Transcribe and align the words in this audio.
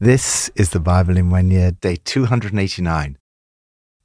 This 0.00 0.48
is 0.54 0.70
the 0.70 0.78
Bible 0.78 1.16
in 1.16 1.28
one 1.28 1.50
year, 1.50 1.72
day 1.72 1.96
289. 1.96 3.18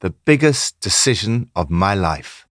The 0.00 0.10
biggest 0.10 0.80
decision 0.80 1.50
of 1.54 1.70
my 1.70 1.94
life. 1.94 2.48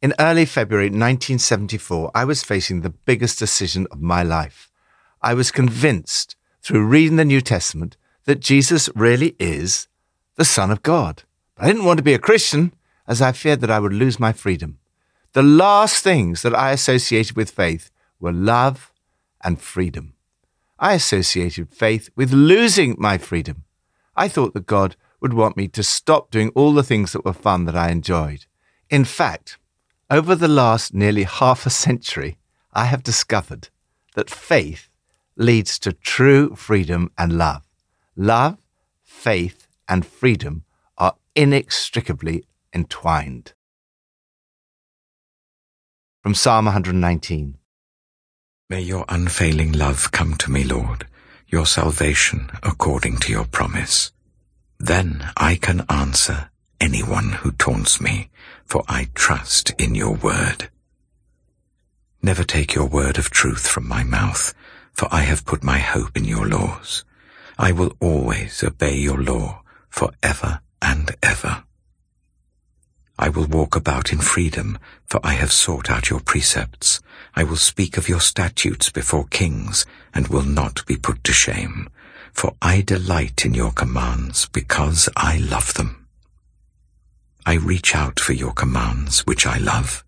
In 0.00 0.14
early 0.18 0.46
February 0.46 0.86
1974, 0.86 2.10
I 2.14 2.24
was 2.24 2.42
facing 2.42 2.80
the 2.80 2.88
biggest 2.88 3.38
decision 3.38 3.86
of 3.90 4.00
my 4.00 4.22
life. 4.22 4.70
I 5.20 5.34
was 5.34 5.50
convinced 5.50 6.34
through 6.62 6.86
reading 6.86 7.16
the 7.16 7.26
New 7.26 7.42
Testament 7.42 7.98
that 8.24 8.40
Jesus 8.40 8.88
really 8.94 9.36
is 9.38 9.88
the 10.36 10.46
Son 10.46 10.70
of 10.70 10.82
God. 10.82 11.24
But 11.56 11.66
I 11.66 11.68
didn't 11.68 11.84
want 11.84 11.98
to 11.98 12.02
be 12.02 12.14
a 12.14 12.18
Christian 12.18 12.72
as 13.06 13.20
I 13.20 13.32
feared 13.32 13.60
that 13.60 13.70
I 13.70 13.80
would 13.80 13.92
lose 13.92 14.18
my 14.18 14.32
freedom. 14.32 14.78
The 15.34 15.42
last 15.42 16.02
things 16.02 16.40
that 16.40 16.54
I 16.54 16.70
associated 16.70 17.36
with 17.36 17.50
faith 17.50 17.90
were 18.18 18.32
love 18.32 18.94
and 19.44 19.60
freedom. 19.60 20.14
I 20.82 20.94
associated 20.94 21.68
faith 21.68 22.08
with 22.16 22.32
losing 22.32 22.96
my 22.98 23.18
freedom. 23.18 23.64
I 24.16 24.28
thought 24.28 24.54
that 24.54 24.66
God 24.66 24.96
would 25.20 25.34
want 25.34 25.54
me 25.54 25.68
to 25.68 25.82
stop 25.82 26.30
doing 26.30 26.50
all 26.54 26.72
the 26.72 26.82
things 26.82 27.12
that 27.12 27.24
were 27.24 27.34
fun 27.34 27.66
that 27.66 27.76
I 27.76 27.90
enjoyed. 27.90 28.46
In 28.88 29.04
fact, 29.04 29.58
over 30.08 30.34
the 30.34 30.48
last 30.48 30.94
nearly 30.94 31.24
half 31.24 31.66
a 31.66 31.70
century, 31.70 32.38
I 32.72 32.86
have 32.86 33.02
discovered 33.02 33.68
that 34.14 34.30
faith 34.30 34.88
leads 35.36 35.78
to 35.80 35.92
true 35.92 36.56
freedom 36.56 37.12
and 37.18 37.36
love. 37.36 37.62
Love, 38.16 38.56
faith, 39.02 39.68
and 39.86 40.06
freedom 40.06 40.64
are 40.96 41.16
inextricably 41.36 42.44
entwined. 42.72 43.52
From 46.22 46.34
Psalm 46.34 46.64
119 46.64 47.59
May 48.70 48.82
your 48.82 49.04
unfailing 49.08 49.72
love 49.72 50.12
come 50.12 50.36
to 50.36 50.48
me, 50.48 50.62
Lord, 50.62 51.08
your 51.48 51.66
salvation 51.66 52.52
according 52.62 53.16
to 53.18 53.32
your 53.32 53.44
promise. 53.44 54.12
Then 54.78 55.28
I 55.36 55.56
can 55.56 55.84
answer 55.88 56.50
anyone 56.80 57.30
who 57.32 57.50
taunts 57.50 58.00
me, 58.00 58.30
for 58.64 58.84
I 58.86 59.08
trust 59.16 59.70
in 59.76 59.96
your 59.96 60.14
word. 60.14 60.70
Never 62.22 62.44
take 62.44 62.72
your 62.72 62.86
word 62.86 63.18
of 63.18 63.30
truth 63.30 63.66
from 63.66 63.88
my 63.88 64.04
mouth, 64.04 64.54
for 64.92 65.08
I 65.10 65.22
have 65.22 65.44
put 65.44 65.64
my 65.64 65.78
hope 65.78 66.16
in 66.16 66.24
your 66.24 66.46
laws. 66.46 67.04
I 67.58 67.72
will 67.72 67.96
always 67.98 68.62
obey 68.62 68.94
your 68.94 69.20
law 69.20 69.62
for 69.88 70.12
ever 70.22 70.60
and 70.80 71.10
ever. 71.24 71.64
I 73.18 73.30
will 73.30 73.46
walk 73.46 73.74
about 73.74 74.12
in 74.12 74.20
freedom, 74.20 74.78
for 75.06 75.18
I 75.24 75.32
have 75.32 75.50
sought 75.50 75.90
out 75.90 76.08
your 76.08 76.20
precepts. 76.20 77.00
I 77.34 77.44
will 77.44 77.56
speak 77.56 77.96
of 77.96 78.08
your 78.08 78.20
statutes 78.20 78.90
before 78.90 79.26
kings, 79.26 79.86
and 80.14 80.28
will 80.28 80.42
not 80.42 80.84
be 80.86 80.96
put 80.96 81.22
to 81.24 81.32
shame. 81.32 81.88
For 82.32 82.54
I 82.62 82.80
delight 82.80 83.44
in 83.44 83.54
your 83.54 83.72
commands, 83.72 84.46
because 84.46 85.08
I 85.16 85.38
love 85.38 85.74
them. 85.74 86.06
I 87.46 87.54
reach 87.54 87.94
out 87.94 88.20
for 88.20 88.32
your 88.32 88.52
commands, 88.52 89.26
which 89.26 89.46
I 89.46 89.58
love, 89.58 90.04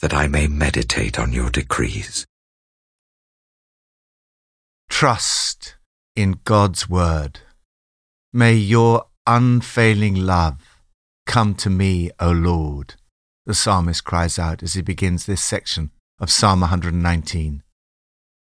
that 0.00 0.14
I 0.14 0.26
may 0.26 0.46
meditate 0.46 1.18
on 1.18 1.32
your 1.32 1.50
decrees. 1.50 2.26
Trust 4.88 5.76
in 6.16 6.40
God's 6.44 6.88
word. 6.88 7.40
May 8.32 8.54
your 8.54 9.06
unfailing 9.26 10.14
love 10.14 10.74
Come 11.26 11.54
to 11.56 11.70
me, 11.70 12.10
O 12.20 12.30
Lord, 12.30 12.94
the 13.46 13.54
psalmist 13.54 14.04
cries 14.04 14.38
out 14.38 14.62
as 14.62 14.74
he 14.74 14.82
begins 14.82 15.26
this 15.26 15.42
section 15.42 15.90
of 16.24 16.30
Psalm 16.30 16.60
119. 16.60 17.62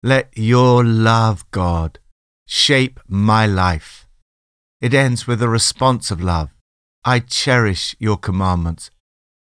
Let 0.02 0.36
your 0.36 0.84
love, 0.84 1.46
God, 1.52 2.00
shape 2.48 3.00
my 3.08 3.46
life. 3.46 4.08
It 4.82 4.96
ends 4.96 5.28
with 5.28 5.44
a 5.44 5.48
response 5.48 6.10
of 6.10 6.20
love. 6.20 6.50
I 7.06 7.20
cherish 7.20 7.96
your 8.00 8.18
commandments. 8.18 8.90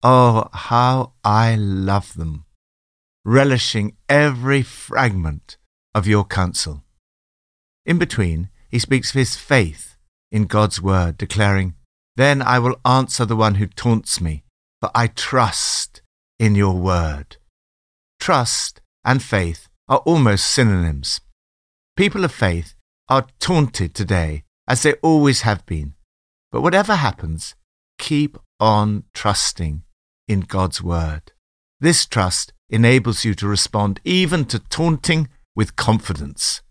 Oh, 0.02 0.50
how 0.52 1.14
I 1.24 1.54
love 1.54 2.12
them, 2.12 2.44
relishing 3.24 3.96
every 4.06 4.60
fragment 4.60 5.56
of 5.94 6.06
your 6.06 6.24
counsel. 6.26 6.84
In 7.86 7.96
between, 7.96 8.50
he 8.68 8.78
speaks 8.78 9.12
of 9.12 9.18
his 9.18 9.34
faith 9.34 9.96
in 10.30 10.44
God's 10.44 10.82
word, 10.82 11.16
declaring, 11.16 11.72
then 12.16 12.42
I 12.42 12.58
will 12.58 12.76
answer 12.84 13.24
the 13.24 13.34
one 13.34 13.54
who 13.54 13.66
taunts 13.66 14.20
me, 14.20 14.44
for 14.82 14.90
I 14.94 15.06
trust 15.06 16.02
in 16.38 16.54
your 16.54 16.74
word. 16.74 17.38
Trust 18.26 18.80
and 19.04 19.22
faith 19.22 19.68
are 19.88 19.98
almost 19.98 20.50
synonyms. 20.50 21.20
People 21.96 22.24
of 22.24 22.32
faith 22.32 22.74
are 23.08 23.28
taunted 23.38 23.94
today, 23.94 24.42
as 24.66 24.82
they 24.82 24.94
always 24.94 25.42
have 25.42 25.64
been. 25.64 25.94
But 26.50 26.62
whatever 26.62 26.96
happens, 26.96 27.54
keep 28.00 28.36
on 28.58 29.04
trusting 29.14 29.84
in 30.26 30.40
God's 30.40 30.82
word. 30.82 31.30
This 31.78 32.04
trust 32.04 32.52
enables 32.68 33.24
you 33.24 33.32
to 33.34 33.46
respond 33.46 34.00
even 34.02 34.44
to 34.46 34.58
taunting 34.58 35.28
with 35.54 35.76
confidence. 35.76 36.62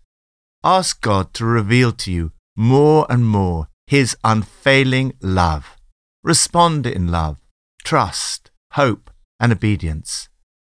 Ask 0.62 1.00
God 1.00 1.32
to 1.32 1.46
reveal 1.46 1.92
to 1.92 2.12
you 2.12 2.32
more 2.54 3.06
and 3.08 3.26
more 3.26 3.68
his 3.86 4.14
unfailing 4.22 5.14
love. 5.22 5.78
Respond 6.22 6.86
in 6.86 7.08
love, 7.08 7.38
trust, 7.82 8.50
hope, 8.72 9.10
and 9.40 9.52
obedience. 9.52 10.28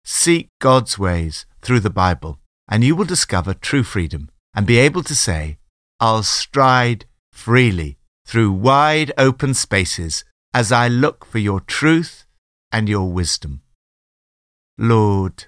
Seek 0.04 0.48
God's 0.60 0.98
ways 0.98 1.46
through 1.62 1.80
the 1.80 1.90
Bible, 1.90 2.38
and 2.68 2.82
you 2.82 2.96
will 2.96 3.04
discover 3.04 3.54
true 3.54 3.82
freedom 3.82 4.30
and 4.54 4.66
be 4.66 4.78
able 4.78 5.02
to 5.04 5.14
say, 5.14 5.58
I'll 6.00 6.22
stride 6.22 7.04
freely 7.32 7.98
through 8.26 8.52
wide 8.52 9.12
open 9.18 9.54
spaces 9.54 10.24
as 10.54 10.72
I 10.72 10.88
look 10.88 11.24
for 11.24 11.38
your 11.38 11.60
truth 11.60 12.24
and 12.72 12.88
your 12.88 13.10
wisdom. 13.10 13.62
Lord, 14.78 15.46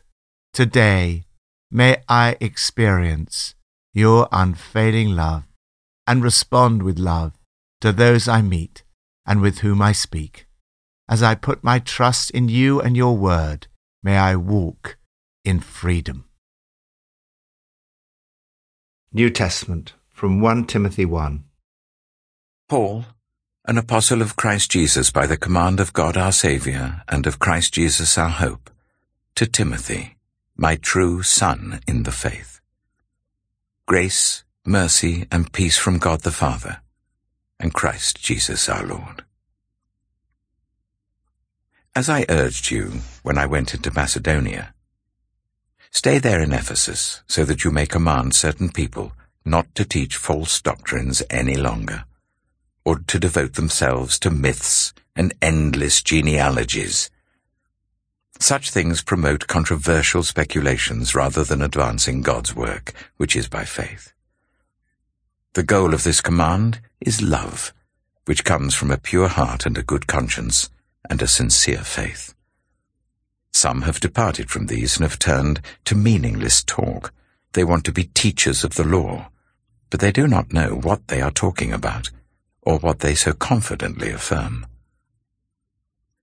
today 0.53 1.25
may 1.71 2.03
I 2.09 2.37
experience 2.41 3.55
your 3.95 4.29
unfailing 4.31 5.17
love 5.17 5.45
and 6.07 6.23
respond 6.23 6.83
with 6.83 6.99
love 6.99 7.33
to 7.81 7.93
those 7.93 8.29
I 8.29 8.43
meet 8.43 8.83
and 9.27 9.41
with 9.41 9.59
whom 9.59 9.81
I 9.81 9.93
speak. 9.93 10.47
As 11.09 11.23
I 11.23 11.35
put 11.35 11.65
my 11.65 11.79
trust 11.79 12.31
in 12.31 12.49
you 12.49 12.81
and 12.81 12.97
your 12.97 13.17
word, 13.17 13.67
may 14.03 14.17
I 14.17 14.37
walk 14.37 14.97
in 15.45 15.61
freedom. 15.61 16.25
New 19.13 19.31
Testament 19.31 19.95
from 20.09 20.41
1 20.41 20.67
Timothy 20.67 21.05
1. 21.05 21.45
Paul, 22.69 23.05
an 23.67 23.79
apostle 23.79 24.23
of 24.23 24.37
Christ 24.37 24.71
Jesus 24.71 25.11
by 25.11 25.27
the 25.27 25.37
command 25.37 25.79
of 25.81 25.93
God 25.93 26.17
our 26.17 26.33
Saviour 26.33 27.03
and 27.09 27.27
of 27.27 27.39
Christ 27.39 27.75
Jesus 27.75 28.17
our 28.17 28.31
hope, 28.31 28.71
to 29.35 29.47
Timothy, 29.47 30.17
my 30.57 30.77
true 30.77 31.23
son 31.23 31.81
in 31.87 32.03
the 32.03 32.13
faith. 32.13 32.61
Grace, 33.87 34.45
mercy, 34.65 35.27
and 35.31 35.53
peace 35.53 35.77
from 35.79 35.99
God 35.99 36.21
the 36.21 36.33
Father 36.33 36.81
and 37.61 37.73
Christ 37.73 38.23
Jesus 38.23 38.69
our 38.69 38.85
Lord. 38.85 39.25
As 41.95 42.09
I 42.09 42.25
urged 42.31 42.71
you 42.71 43.03
when 43.23 43.37
I 43.37 43.45
went 43.45 43.75
into 43.75 43.93
Macedonia, 43.93 44.73
stay 45.91 46.19
there 46.19 46.41
in 46.41 46.51
Ephesus 46.51 47.23
so 47.27 47.45
that 47.45 47.65
you 47.65 47.71
may 47.71 47.85
command 47.85 48.35
certain 48.35 48.71
people 48.71 49.13
not 49.45 49.75
to 49.75 49.85
teach 49.85 50.17
false 50.17 50.63
doctrines 50.63 51.23
any 51.29 51.55
longer, 51.55 52.05
or 52.83 53.01
to 53.01 53.19
devote 53.19 53.55
themselves 53.55 54.19
to 54.21 54.31
myths 54.31 54.95
and 55.15 55.35
endless 55.43 56.03
genealogies. 56.03 57.11
Such 58.41 58.71
things 58.71 59.03
promote 59.03 59.47
controversial 59.47 60.23
speculations 60.23 61.15
rather 61.15 61.45
than 61.45 61.61
advancing 61.61 62.23
God's 62.23 62.57
work, 62.57 62.95
which 63.19 63.37
is 63.37 63.49
by 63.49 63.67
faith. 63.67 64.15
The 65.53 65.63
goal 65.63 65.93
of 65.93 66.05
this 66.05 66.23
command 66.23 66.81
is 67.03 67.21
love, 67.21 67.75
which 68.25 68.47
comes 68.47 68.75
from 68.75 68.91
a 68.91 68.97
pure 68.97 69.29
heart 69.29 69.67
and 69.67 69.77
a 69.77 69.83
good 69.83 70.07
conscience 70.07 70.71
and 71.09 71.21
a 71.23 71.27
sincere 71.27 71.83
faith. 71.83 72.35
Some 73.53 73.83
have 73.83 74.01
departed 74.01 74.51
from 74.51 74.67
these 74.67 74.97
and 74.97 75.05
have 75.05 75.19
turned 75.19 75.61
to 75.85 75.95
meaningless 75.95 76.65
talk. 76.65 77.13
They 77.53 77.65
want 77.65 77.85
to 77.85 77.93
be 77.93 78.05
teachers 78.05 78.65
of 78.65 78.75
the 78.75 78.85
law, 78.85 79.29
but 79.91 80.01
they 80.01 80.11
do 80.11 80.27
not 80.27 80.53
know 80.53 80.75
what 80.75 81.09
they 81.09 81.21
are 81.21 81.31
talking 81.31 81.73
about 81.73 82.11
or 82.63 82.79
what 82.79 83.01
they 83.01 83.15
so 83.15 83.33
confidently 83.33 84.11
affirm. 84.11 84.67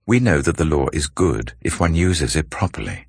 We 0.06 0.20
know 0.20 0.42
that 0.42 0.58
the 0.58 0.66
law 0.66 0.88
is 0.92 1.08
good 1.08 1.54
if 1.62 1.80
one 1.80 1.94
uses 1.94 2.36
it 2.36 2.50
properly. 2.50 3.06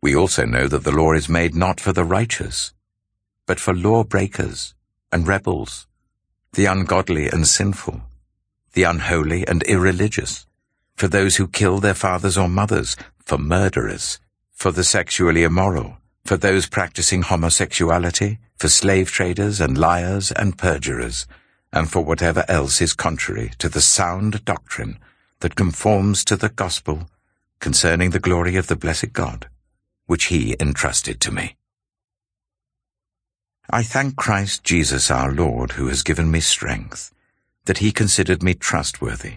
We 0.00 0.16
also 0.16 0.44
know 0.44 0.66
that 0.66 0.82
the 0.82 0.90
law 0.90 1.12
is 1.12 1.28
made 1.28 1.54
not 1.54 1.78
for 1.78 1.92
the 1.92 2.04
righteous, 2.04 2.72
but 3.46 3.60
for 3.60 3.72
lawbreakers 3.72 4.74
and 5.12 5.28
rebels, 5.28 5.86
the 6.54 6.64
ungodly 6.66 7.28
and 7.28 7.46
sinful, 7.46 8.02
the 8.72 8.82
unholy 8.82 9.46
and 9.46 9.62
irreligious, 9.62 10.46
for 10.96 11.08
those 11.08 11.36
who 11.36 11.48
kill 11.48 11.78
their 11.78 11.94
fathers 11.94 12.36
or 12.36 12.48
mothers, 12.48 12.96
for 13.24 13.38
murderers, 13.38 14.18
for 14.52 14.70
the 14.70 14.84
sexually 14.84 15.42
immoral, 15.42 15.98
for 16.24 16.36
those 16.36 16.66
practicing 16.66 17.22
homosexuality, 17.22 18.38
for 18.56 18.68
slave 18.68 19.10
traders 19.10 19.60
and 19.60 19.76
liars 19.76 20.30
and 20.32 20.56
perjurers, 20.56 21.26
and 21.72 21.90
for 21.90 22.02
whatever 22.02 22.44
else 22.48 22.80
is 22.80 22.92
contrary 22.92 23.50
to 23.58 23.68
the 23.68 23.80
sound 23.80 24.44
doctrine 24.44 24.98
that 25.40 25.56
conforms 25.56 26.24
to 26.24 26.36
the 26.36 26.48
gospel 26.48 27.08
concerning 27.58 28.10
the 28.10 28.20
glory 28.20 28.56
of 28.56 28.66
the 28.66 28.76
blessed 28.76 29.12
God, 29.12 29.48
which 30.06 30.24
he 30.26 30.56
entrusted 30.60 31.20
to 31.20 31.32
me. 31.32 31.56
I 33.70 33.82
thank 33.82 34.16
Christ 34.16 34.64
Jesus 34.64 35.10
our 35.10 35.32
Lord, 35.32 35.72
who 35.72 35.86
has 35.86 36.02
given 36.02 36.30
me 36.30 36.40
strength, 36.40 37.12
that 37.64 37.78
he 37.78 37.92
considered 37.92 38.42
me 38.42 38.54
trustworthy, 38.54 39.36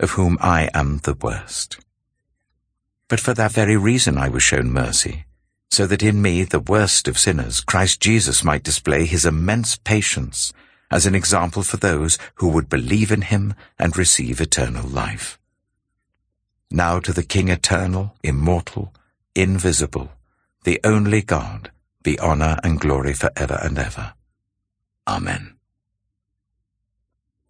of 0.00 0.12
whom 0.12 0.38
I 0.40 0.68
am 0.74 0.98
the 0.98 1.14
worst. 1.14 1.78
But 3.06 3.20
for 3.20 3.34
that 3.34 3.52
very 3.52 3.76
reason 3.76 4.18
I 4.18 4.28
was 4.28 4.42
shown 4.42 4.72
mercy, 4.72 5.24
so 5.70 5.86
that 5.86 6.02
in 6.02 6.20
me, 6.20 6.42
the 6.42 6.58
worst 6.58 7.06
of 7.06 7.18
sinners, 7.18 7.60
Christ 7.60 8.00
Jesus 8.00 8.42
might 8.42 8.64
display 8.64 9.04
his 9.04 9.24
immense 9.24 9.76
patience 9.76 10.52
as 10.90 11.06
an 11.06 11.14
example 11.14 11.62
for 11.62 11.76
those 11.76 12.18
who 12.36 12.48
would 12.48 12.68
believe 12.68 13.12
in 13.12 13.22
him 13.22 13.54
and 13.78 13.96
receive 13.96 14.40
eternal 14.40 14.88
life. 14.88 15.38
Now 16.70 16.98
to 17.00 17.12
the 17.12 17.22
King 17.22 17.48
eternal, 17.48 18.14
immortal, 18.22 18.92
invisible, 19.34 20.10
the 20.64 20.80
only 20.82 21.22
God, 21.22 21.70
be 22.02 22.18
honor 22.18 22.58
and 22.64 22.80
glory 22.80 23.12
for 23.12 23.30
ever 23.36 23.58
and 23.62 23.78
ever. 23.78 24.14
Amen. 25.06 25.56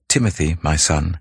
Timothy, 0.08 0.56
my 0.62 0.76
son, 0.76 1.20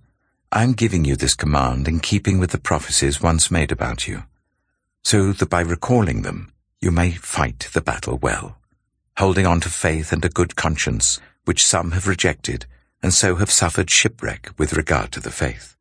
I 0.52 0.64
am 0.64 0.74
giving 0.74 1.06
you 1.06 1.16
this 1.16 1.36
command 1.36 1.88
in 1.88 2.00
keeping 2.00 2.40
with 2.40 2.50
the 2.50 2.58
prophecies 2.58 3.22
once 3.22 3.52
made 3.52 3.72
about 3.72 4.08
you, 4.08 4.24
so 5.04 5.32
that 5.32 5.50
by 5.50 5.62
recalling 5.62 6.24
them 6.24 6.52
you 6.82 6.90
may 6.90 7.12
fight 7.12 7.70
the 7.72 7.82
battle 7.82 8.18
well, 8.18 8.58
holding 9.18 9.46
on 9.46 9.60
to 9.62 9.70
faith 9.70 10.12
and 10.12 10.26
a 10.26 10.30
good 10.30 10.56
conscience, 10.56 11.20
which 11.46 11.64
some 11.64 11.92
have 11.92 12.08
rejected, 12.08 12.66
and 13.04 13.14
so 13.14 13.36
have 13.36 13.52
suffered 13.52 13.92
shipwreck 13.92 14.50
with 14.58 14.74
regard 14.74 15.12
to 15.12 15.20
the 15.20 15.30
faith. 15.30 15.78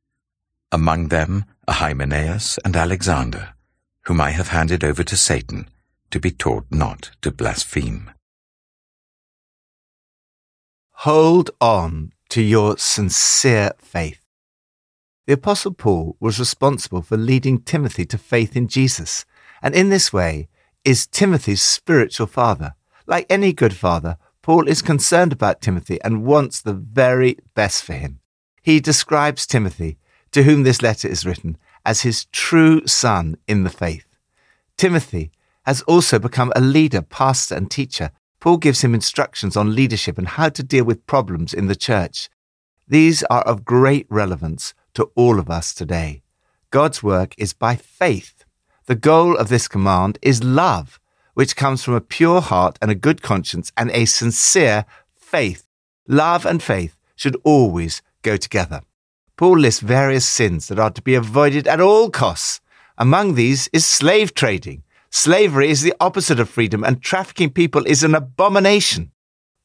Among 0.71 1.09
them 1.09 1.47
are 1.67 1.75
Hymenaeus 1.75 2.59
and 2.63 2.77
Alexander, 2.77 3.55
whom 4.03 4.21
I 4.21 4.33
have 4.33 4.49
handed 4.49 4.85
over 4.85 5.03
to 5.03 5.17
Satan, 5.17 5.71
to 6.11 6.21
be 6.21 6.31
taught 6.31 6.67
not 6.71 7.13
to 7.23 7.31
blaspheme. 7.31 8.11
Hold 10.93 11.53
on 11.59 12.13
to 12.29 12.43
your 12.43 12.77
sincere 12.77 13.73
faith. 13.79 14.28
The 15.29 15.35
Apostle 15.35 15.75
Paul 15.75 16.17
was 16.21 16.39
responsible 16.39 17.03
for 17.03 17.19
leading 17.19 17.61
Timothy 17.61 18.07
to 18.07 18.17
faith 18.17 18.57
in 18.57 18.67
Jesus, 18.67 19.27
and 19.61 19.75
in 19.75 19.91
this 19.91 20.11
way 20.11 20.49
is 20.87 21.07
Timothy's 21.07 21.63
spiritual 21.63 22.27
father. 22.27 22.77
Like 23.07 23.27
any 23.29 23.53
good 23.53 23.75
father, 23.75 24.17
Paul 24.41 24.67
is 24.67 24.81
concerned 24.81 25.35
about 25.35 25.61
Timothy 25.61 26.01
and 26.01 26.25
wants 26.25 26.63
the 26.63 26.73
very 26.73 27.37
best 27.55 27.85
for 27.85 27.93
him. 27.93 28.21
He 28.63 28.81
describes 28.81 29.47
Timothy, 29.47 29.99
to 30.31 30.45
whom 30.45 30.63
this 30.63 30.81
letter 30.81 31.09
is 31.09 31.27
written, 31.27 31.59
as 31.85 32.01
his 32.01 32.25
true 32.33 32.87
son 32.87 33.37
in 33.47 33.65
the 33.65 33.69
faith. 33.85 34.07
Timothy 34.79 35.31
has 35.67 35.83
also 35.83 36.19
become 36.19 36.55
a 36.57 36.63
leader, 36.63 37.03
pastor, 37.03 37.55
and 37.55 37.71
teacher. 37.71 38.13
Paul 38.41 38.57
gives 38.57 38.81
him 38.81 38.95
instructions 38.95 39.59
on 39.59 39.75
leadership 39.75 40.17
and 40.17 40.27
how 40.27 40.49
to 40.49 40.63
deal 40.63 40.87
with 40.87 41.07
problems 41.07 41.53
in 41.53 41.67
the 41.67 41.77
church. 41.77 42.31
These 42.89 43.25
are 43.25 43.43
of 43.43 43.67
great 43.67 44.07
relevance 44.09 44.73
to 44.95 45.11
all 45.15 45.39
of 45.39 45.51
us 45.51 45.75
today. 45.75 46.23
God's 46.71 47.03
work 47.03 47.35
is 47.39 47.53
by 47.53 47.77
faith. 47.77 48.45
The 48.87 48.95
goal 48.95 49.37
of 49.37 49.49
this 49.49 49.69
command 49.69 50.19
is 50.23 50.43
love, 50.45 51.01
which 51.35 51.57
comes 51.57 51.83
from 51.83 51.95
a 51.95 52.01
pure 52.01 52.41
heart 52.41 52.79
and 52.81 52.91
a 52.91 52.95
good 53.07 53.23
conscience 53.23 53.73
and 53.77 53.91
a 53.91 54.05
sincere 54.05 54.85
faith. 55.17 55.67
Love 56.07 56.47
and 56.47 56.63
faith 56.63 56.97
should 57.17 57.37
always 57.45 58.03
go 58.23 58.37
together. 58.37 58.83
Paul 59.37 59.59
lists 59.59 59.81
various 59.81 60.27
sins 60.27 60.69
that 60.69 60.79
are 60.79 60.91
to 60.91 61.03
be 61.03 61.15
avoided 61.15 61.69
at 61.69 61.81
all 61.81 62.11
costs. 62.11 62.61
Among 62.97 63.35
these 63.35 63.69
is 63.73 63.87
slave 63.87 64.35
trading, 64.35 64.83
Slavery 65.11 65.71
is 65.71 65.83
the 65.83 65.95
opposite 66.01 66.39
of 66.39 66.51
freedom, 66.51 66.85
and 66.85 67.01
trafficking 67.01 67.51
people 67.51 67.85
is 67.87 68.05
an 68.05 68.15
abomination. 68.15 69.11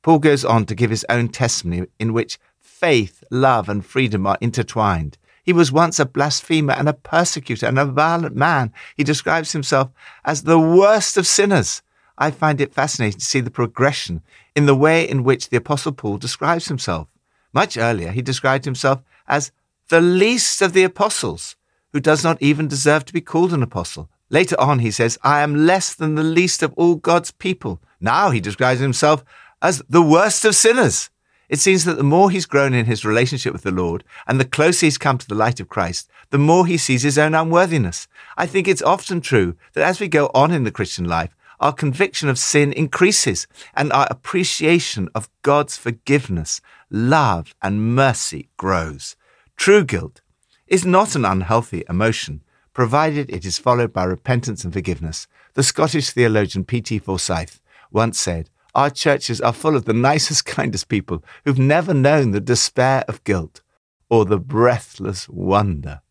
Paul 0.03 0.19
goes 0.19 0.45
on 0.45 0.65
to 0.67 0.75
give 0.75 0.91
his 0.91 1.05
own 1.09 1.29
testimony 1.29 1.87
in 1.97 2.13
which 2.13 2.37
faith, 2.59 3.23
love, 3.31 3.69
and 3.69 3.83
freedom 3.83 4.27
are 4.27 4.37
intertwined. 4.41 5.17
He 5.43 5.53
was 5.53 5.71
once 5.71 5.99
a 5.99 6.05
blasphemer 6.05 6.73
and 6.73 6.87
a 6.87 6.93
persecutor 6.93 7.65
and 7.65 7.79
a 7.79 7.85
violent 7.85 8.35
man. 8.35 8.71
He 8.95 9.03
describes 9.03 9.53
himself 9.53 9.89
as 10.23 10.43
the 10.43 10.59
worst 10.59 11.17
of 11.17 11.25
sinners. 11.25 11.81
I 12.17 12.31
find 12.31 12.61
it 12.61 12.73
fascinating 12.73 13.19
to 13.19 13.25
see 13.25 13.39
the 13.39 13.49
progression 13.49 14.21
in 14.55 14.65
the 14.65 14.75
way 14.75 15.09
in 15.09 15.23
which 15.23 15.49
the 15.49 15.57
Apostle 15.57 15.93
Paul 15.93 16.17
describes 16.17 16.67
himself. 16.67 17.07
Much 17.53 17.77
earlier, 17.77 18.11
he 18.11 18.21
described 18.21 18.65
himself 18.65 19.01
as 19.27 19.51
the 19.89 20.01
least 20.01 20.61
of 20.61 20.73
the 20.73 20.83
apostles, 20.83 21.55
who 21.91 21.99
does 21.99 22.23
not 22.23 22.41
even 22.41 22.67
deserve 22.67 23.05
to 23.05 23.13
be 23.13 23.21
called 23.21 23.53
an 23.53 23.63
apostle. 23.63 24.09
Later 24.29 24.59
on, 24.59 24.79
he 24.79 24.91
says, 24.91 25.19
I 25.23 25.41
am 25.41 25.67
less 25.67 25.93
than 25.93 26.15
the 26.15 26.23
least 26.23 26.63
of 26.63 26.73
all 26.73 26.95
God's 26.95 27.31
people. 27.31 27.79
Now 27.99 28.31
he 28.31 28.39
describes 28.39 28.79
himself 28.79 29.23
as 29.63 29.81
the 29.89 30.01
worst 30.01 30.45
of 30.45 30.53
sinners. 30.53 31.09
It 31.49 31.59
seems 31.59 31.85
that 31.85 31.97
the 31.97 32.03
more 32.03 32.29
he's 32.29 32.45
grown 32.45 32.73
in 32.73 32.85
his 32.85 33.05
relationship 33.05 33.53
with 33.53 33.63
the 33.63 33.71
Lord 33.71 34.03
and 34.27 34.39
the 34.39 34.45
closer 34.45 34.85
he's 34.85 34.97
come 34.97 35.17
to 35.17 35.27
the 35.27 35.35
light 35.35 35.59
of 35.59 35.69
Christ, 35.69 36.09
the 36.29 36.37
more 36.37 36.65
he 36.65 36.77
sees 36.77 37.03
his 37.03 37.17
own 37.17 37.33
unworthiness. 37.33 38.07
I 38.37 38.45
think 38.45 38.67
it's 38.67 38.81
often 38.81 39.21
true 39.21 39.55
that 39.73 39.87
as 39.87 39.99
we 39.99 40.07
go 40.07 40.29
on 40.33 40.51
in 40.51 40.63
the 40.63 40.71
Christian 40.71 41.05
life, 41.05 41.35
our 41.59 41.73
conviction 41.73 42.27
of 42.27 42.37
sin 42.37 42.73
increases 42.73 43.47
and 43.73 43.93
our 43.93 44.07
appreciation 44.09 45.09
of 45.15 45.29
God's 45.43 45.77
forgiveness, 45.77 46.59
love, 46.89 47.55
and 47.61 47.95
mercy 47.95 48.49
grows. 48.57 49.15
True 49.55 49.85
guilt 49.85 50.21
is 50.67 50.85
not 50.85 51.15
an 51.15 51.23
unhealthy 51.23 51.83
emotion 51.87 52.41
provided 52.73 53.29
it 53.29 53.45
is 53.45 53.59
followed 53.59 53.93
by 53.93 54.03
repentance 54.03 54.63
and 54.63 54.73
forgiveness. 54.73 55.27
The 55.53 55.63
Scottish 55.63 56.09
theologian 56.09 56.65
P.T. 56.65 56.99
Forsyth 56.99 57.61
once 57.91 58.19
said, 58.19 58.49
Our 58.75 58.89
churches 58.89 59.39
are 59.41 59.53
full 59.53 59.75
of 59.75 59.85
the 59.85 59.93
nicest, 59.93 60.45
kindest 60.45 60.87
people 60.87 61.23
who've 61.45 61.59
never 61.59 61.93
known 61.93 62.31
the 62.31 62.41
despair 62.41 63.03
of 63.07 63.23
guilt 63.23 63.61
or 64.09 64.25
the 64.25 64.39
breathless 64.39 65.27
wonder 65.29 66.01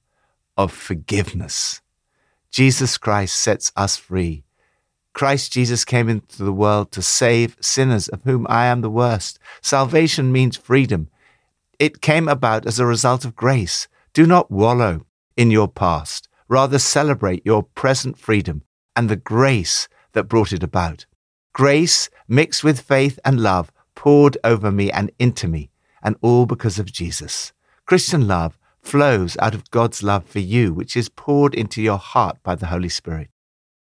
of 0.56 0.72
forgiveness. 0.72 1.80
Jesus 2.50 2.98
Christ 2.98 3.36
sets 3.36 3.72
us 3.76 3.96
free. 3.96 4.44
Christ 5.14 5.52
Jesus 5.52 5.84
came 5.84 6.08
into 6.08 6.42
the 6.42 6.52
world 6.52 6.90
to 6.92 7.02
save 7.02 7.56
sinners, 7.60 8.08
of 8.08 8.22
whom 8.22 8.46
I 8.48 8.66
am 8.66 8.80
the 8.80 8.90
worst. 8.90 9.38
Salvation 9.60 10.32
means 10.32 10.56
freedom. 10.56 11.08
It 11.78 12.00
came 12.00 12.28
about 12.28 12.66
as 12.66 12.78
a 12.78 12.86
result 12.86 13.24
of 13.24 13.36
grace. 13.36 13.88
Do 14.14 14.26
not 14.26 14.50
wallow 14.50 15.06
in 15.36 15.50
your 15.50 15.68
past. 15.68 16.28
Rather, 16.48 16.78
celebrate 16.78 17.44
your 17.44 17.62
present 17.62 18.18
freedom 18.18 18.62
and 18.94 19.08
the 19.08 19.16
grace 19.16 19.88
that 20.12 20.24
brought 20.24 20.52
it 20.52 20.62
about. 20.62 21.06
Grace 21.52 22.08
mixed 22.26 22.64
with 22.64 22.80
faith 22.80 23.18
and 23.24 23.40
love 23.40 23.70
poured 23.94 24.38
over 24.42 24.72
me 24.72 24.90
and 24.90 25.10
into 25.18 25.46
me, 25.46 25.70
and 26.02 26.16
all 26.22 26.46
because 26.46 26.78
of 26.78 26.90
Jesus. 26.90 27.52
Christian 27.84 28.26
love 28.26 28.58
flows 28.80 29.36
out 29.38 29.54
of 29.54 29.70
God's 29.70 30.02
love 30.02 30.24
for 30.24 30.38
you, 30.38 30.72
which 30.72 30.96
is 30.96 31.10
poured 31.10 31.54
into 31.54 31.82
your 31.82 31.98
heart 31.98 32.38
by 32.42 32.54
the 32.54 32.66
Holy 32.66 32.88
Spirit. 32.88 33.28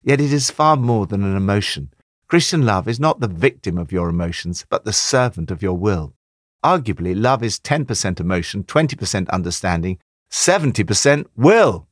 Yet 0.03 0.21
it 0.21 0.33
is 0.33 0.51
far 0.51 0.77
more 0.77 1.07
than 1.07 1.25
an 1.25 1.37
emotion. 1.37 1.93
Christian 2.29 2.67
love 2.67 2.87
is 2.87 3.01
not 3.01 3.21
the 3.21 3.29
victim 3.29 3.79
of 3.79 3.93
your 3.93 4.11
emotions, 4.11 4.67
but 4.69 4.85
the 4.85 4.93
servant 4.93 5.51
of 5.51 5.63
your 5.63 5.77
will. 5.79 6.15
Arguably, 6.63 7.15
love 7.19 7.43
is 7.43 7.59
10% 7.59 8.21
emotion, 8.21 8.65
20% 8.65 9.31
understanding, 9.31 9.99
70% 10.31 11.27
will. 11.37 11.89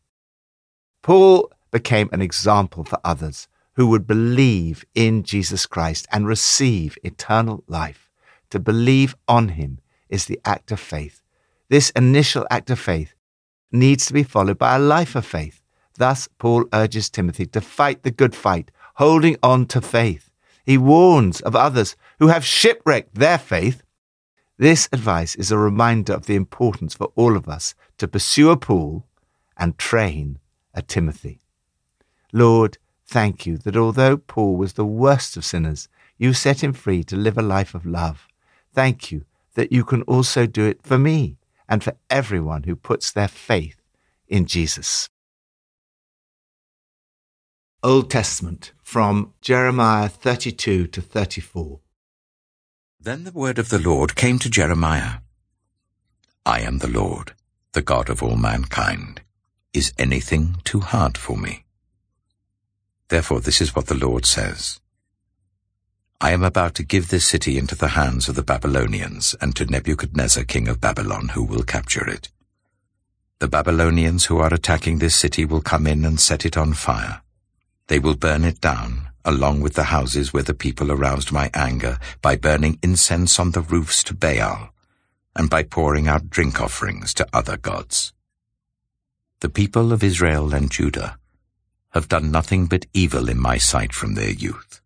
Paul 1.03 1.51
became 1.71 2.11
an 2.13 2.21
example 2.21 2.85
for 2.85 2.99
others 3.05 3.49
who 3.75 3.87
would 3.87 4.07
believe 4.07 4.85
in 4.95 5.23
Jesus 5.23 5.67
Christ 5.67 6.07
and 6.13 6.27
receive 6.27 6.99
eternal 7.03 7.65
life. 7.67 8.11
To 8.51 8.59
believe 8.59 9.15
on 9.27 9.49
him 9.49 9.81
is 10.09 10.27
the 10.27 10.41
act 10.45 10.71
of 10.71 10.81
faith. 10.81 11.23
This 11.69 11.91
initial 11.91 12.47
act 12.51 12.69
of 12.71 12.79
faith 12.79 13.15
needs 13.71 14.05
to 14.07 14.13
be 14.13 14.23
followed 14.23 14.59
by 14.59 14.77
a 14.77 14.79
life 14.79 15.15
of 15.15 15.25
faith. 15.25 15.63
Thus, 15.97 16.29
Paul 16.39 16.67
urges 16.73 17.09
Timothy 17.09 17.47
to 17.47 17.61
fight 17.61 18.03
the 18.03 18.11
good 18.11 18.35
fight, 18.35 18.71
holding 18.97 19.37
on 19.43 19.67
to 19.67 19.81
faith. 19.81 20.31
He 20.65 20.77
warns 20.77 21.41
of 21.41 21.57
others 21.57 21.97
who 22.19 22.29
have 22.29 22.45
shipwrecked 22.45 23.15
their 23.15 23.39
faith. 23.39 23.83
This 24.59 24.89
advice 24.93 25.35
is 25.35 25.51
a 25.51 25.59
reminder 25.59 26.13
of 26.13 26.27
the 26.27 26.37
importance 26.37 26.95
for 26.95 27.11
all 27.17 27.37
of 27.37 27.49
us 27.49 27.75
to 27.99 28.07
pursue 28.07 28.51
a 28.51 28.57
Paul 28.57 29.07
and 29.57 29.79
train 29.79 30.39
a 30.75 30.83
Timothy. 30.83 31.41
Lord, 32.33 32.79
thank 33.13 33.47
you 33.47 33.59
that 33.59 33.77
although 33.77 34.17
Paul 34.17 34.57
was 34.57 34.73
the 34.73 34.87
worst 34.87 35.37
of 35.37 35.45
sinners, 35.45 35.89
you 36.17 36.33
set 36.33 36.63
him 36.65 36.73
free 36.73 37.05
to 37.05 37.17
live 37.17 37.37
a 37.37 37.43
life 37.43 37.75
of 37.75 37.85
love. 37.85 38.27
Thank 38.73 39.13
you 39.13 39.25
that 39.55 39.71
you 39.71 39.85
can 39.85 40.03
also 40.03 40.47
do 40.47 40.65
it 40.65 40.83
for 40.83 40.99
me 40.99 41.37
and 41.69 41.85
for 41.85 41.95
everyone 42.09 42.63
who 42.63 42.75
puts 42.75 43.13
their 43.13 43.29
faith 43.29 43.77
in 44.29 44.47
Jesus. 44.47 45.11
Old 47.83 48.11
Testament 48.11 48.73
from 48.83 49.35
Jeremiah 49.43 50.09
32 50.09 50.87
to 50.87 51.01
34. 51.03 51.81
Then 52.99 53.25
the 53.25 53.33
word 53.33 53.59
of 53.59 53.69
the 53.69 53.79
Lord 53.81 54.15
came 54.15 54.39
to 54.39 54.49
Jeremiah. 54.49 55.19
I 56.47 56.61
am 56.61 56.79
the 56.79 56.89
Lord, 56.89 57.35
the 57.73 57.83
God 57.83 58.09
of 58.09 58.23
all 58.23 58.37
mankind. 58.37 59.21
Is 59.75 59.93
anything 59.99 60.57
too 60.65 60.81
hard 60.81 61.19
for 61.19 61.37
me? 61.37 61.62
Therefore 63.13 63.41
this 63.41 63.61
is 63.61 63.77
what 63.77 63.89
the 63.89 63.95
Lord 64.07 64.25
says. 64.25 64.81
I 66.19 66.31
am 66.31 66.43
about 66.43 66.75
to 66.77 66.83
give 66.83 67.09
this 67.09 67.27
city 67.27 67.59
into 67.59 67.77
the 67.77 67.89
hands 67.89 68.27
of 68.27 68.37
the 68.37 68.43
Babylonians 68.43 69.37
and 69.39 69.55
to 69.55 69.67
Nebuchadnezzar 69.67 70.45
king 70.45 70.67
of 70.67 70.81
Babylon 70.81 71.29
who 71.29 71.45
will 71.45 71.63
capture 71.63 72.09
it. 72.09 72.31
The 73.39 73.49
Babylonians 73.49 74.25
who 74.25 74.39
are 74.39 74.55
attacking 74.55 74.97
this 74.97 75.15
city 75.15 75.45
will 75.45 75.61
come 75.61 75.87
in 75.87 76.07
and 76.07 76.19
set 76.19 76.47
it 76.47 76.57
on 76.57 76.73
fire. 76.73 77.21
They 77.89 77.99
will 77.99 78.17
burn 78.17 78.45
it 78.45 78.63
down, 78.63 79.09
along 79.27 79.61
with 79.61 79.75
the 79.75 79.93
houses 79.93 80.33
where 80.33 80.43
the 80.43 80.55
people 80.55 80.91
aroused 80.91 81.33
my 81.33 81.51
anger 81.53 81.99
by 82.23 82.37
burning 82.37 82.79
incense 82.83 83.39
on 83.39 83.51
the 83.51 83.61
roofs 83.61 84.03
to 84.05 84.15
Baal, 84.15 84.71
and 85.37 85.51
by 85.51 85.65
pouring 85.65 86.09
out 86.09 86.31
drink 86.31 86.63
offerings 86.63 87.13
to 87.13 87.29
other 87.31 87.59
gods. 87.59 88.15
The 89.41 89.51
people 89.51 89.93
of 89.93 90.03
Israel 90.03 90.55
and 90.55 90.71
Judah 90.71 91.19
have 91.93 92.09
done 92.09 92.31
nothing 92.31 92.67
but 92.67 92.87
evil 92.93 93.29
in 93.29 93.39
my 93.39 93.59
sight 93.59 93.93
from 93.93 94.15
their 94.15 94.31
youth. 94.31 94.81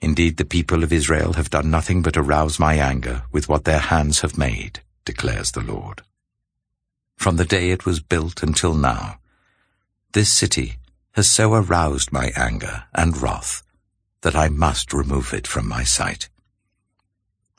Indeed, 0.00 0.38
the 0.38 0.44
people 0.44 0.82
of 0.82 0.92
Israel 0.92 1.34
have 1.34 1.50
done 1.50 1.70
nothing 1.70 2.02
but 2.02 2.16
arouse 2.16 2.58
my 2.58 2.74
anger 2.74 3.24
with 3.30 3.48
what 3.48 3.64
their 3.64 3.78
hands 3.78 4.20
have 4.20 4.38
made, 4.38 4.80
declares 5.04 5.52
the 5.52 5.60
Lord. 5.60 6.02
From 7.16 7.36
the 7.36 7.44
day 7.44 7.70
it 7.70 7.84
was 7.84 8.00
built 8.00 8.42
until 8.42 8.74
now, 8.74 9.18
this 10.12 10.32
city 10.32 10.76
has 11.12 11.30
so 11.30 11.52
aroused 11.52 12.12
my 12.12 12.32
anger 12.34 12.84
and 12.94 13.20
wrath 13.20 13.62
that 14.22 14.34
I 14.34 14.48
must 14.48 14.92
remove 14.92 15.34
it 15.34 15.46
from 15.46 15.68
my 15.68 15.84
sight. 15.84 16.28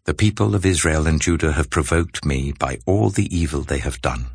The 0.05 0.15
people 0.15 0.55
of 0.55 0.65
Israel 0.65 1.05
and 1.05 1.21
Judah 1.21 1.51
have 1.51 1.69
provoked 1.69 2.25
me 2.25 2.53
by 2.53 2.79
all 2.87 3.11
the 3.11 3.35
evil 3.35 3.61
they 3.61 3.77
have 3.77 4.01
done. 4.01 4.25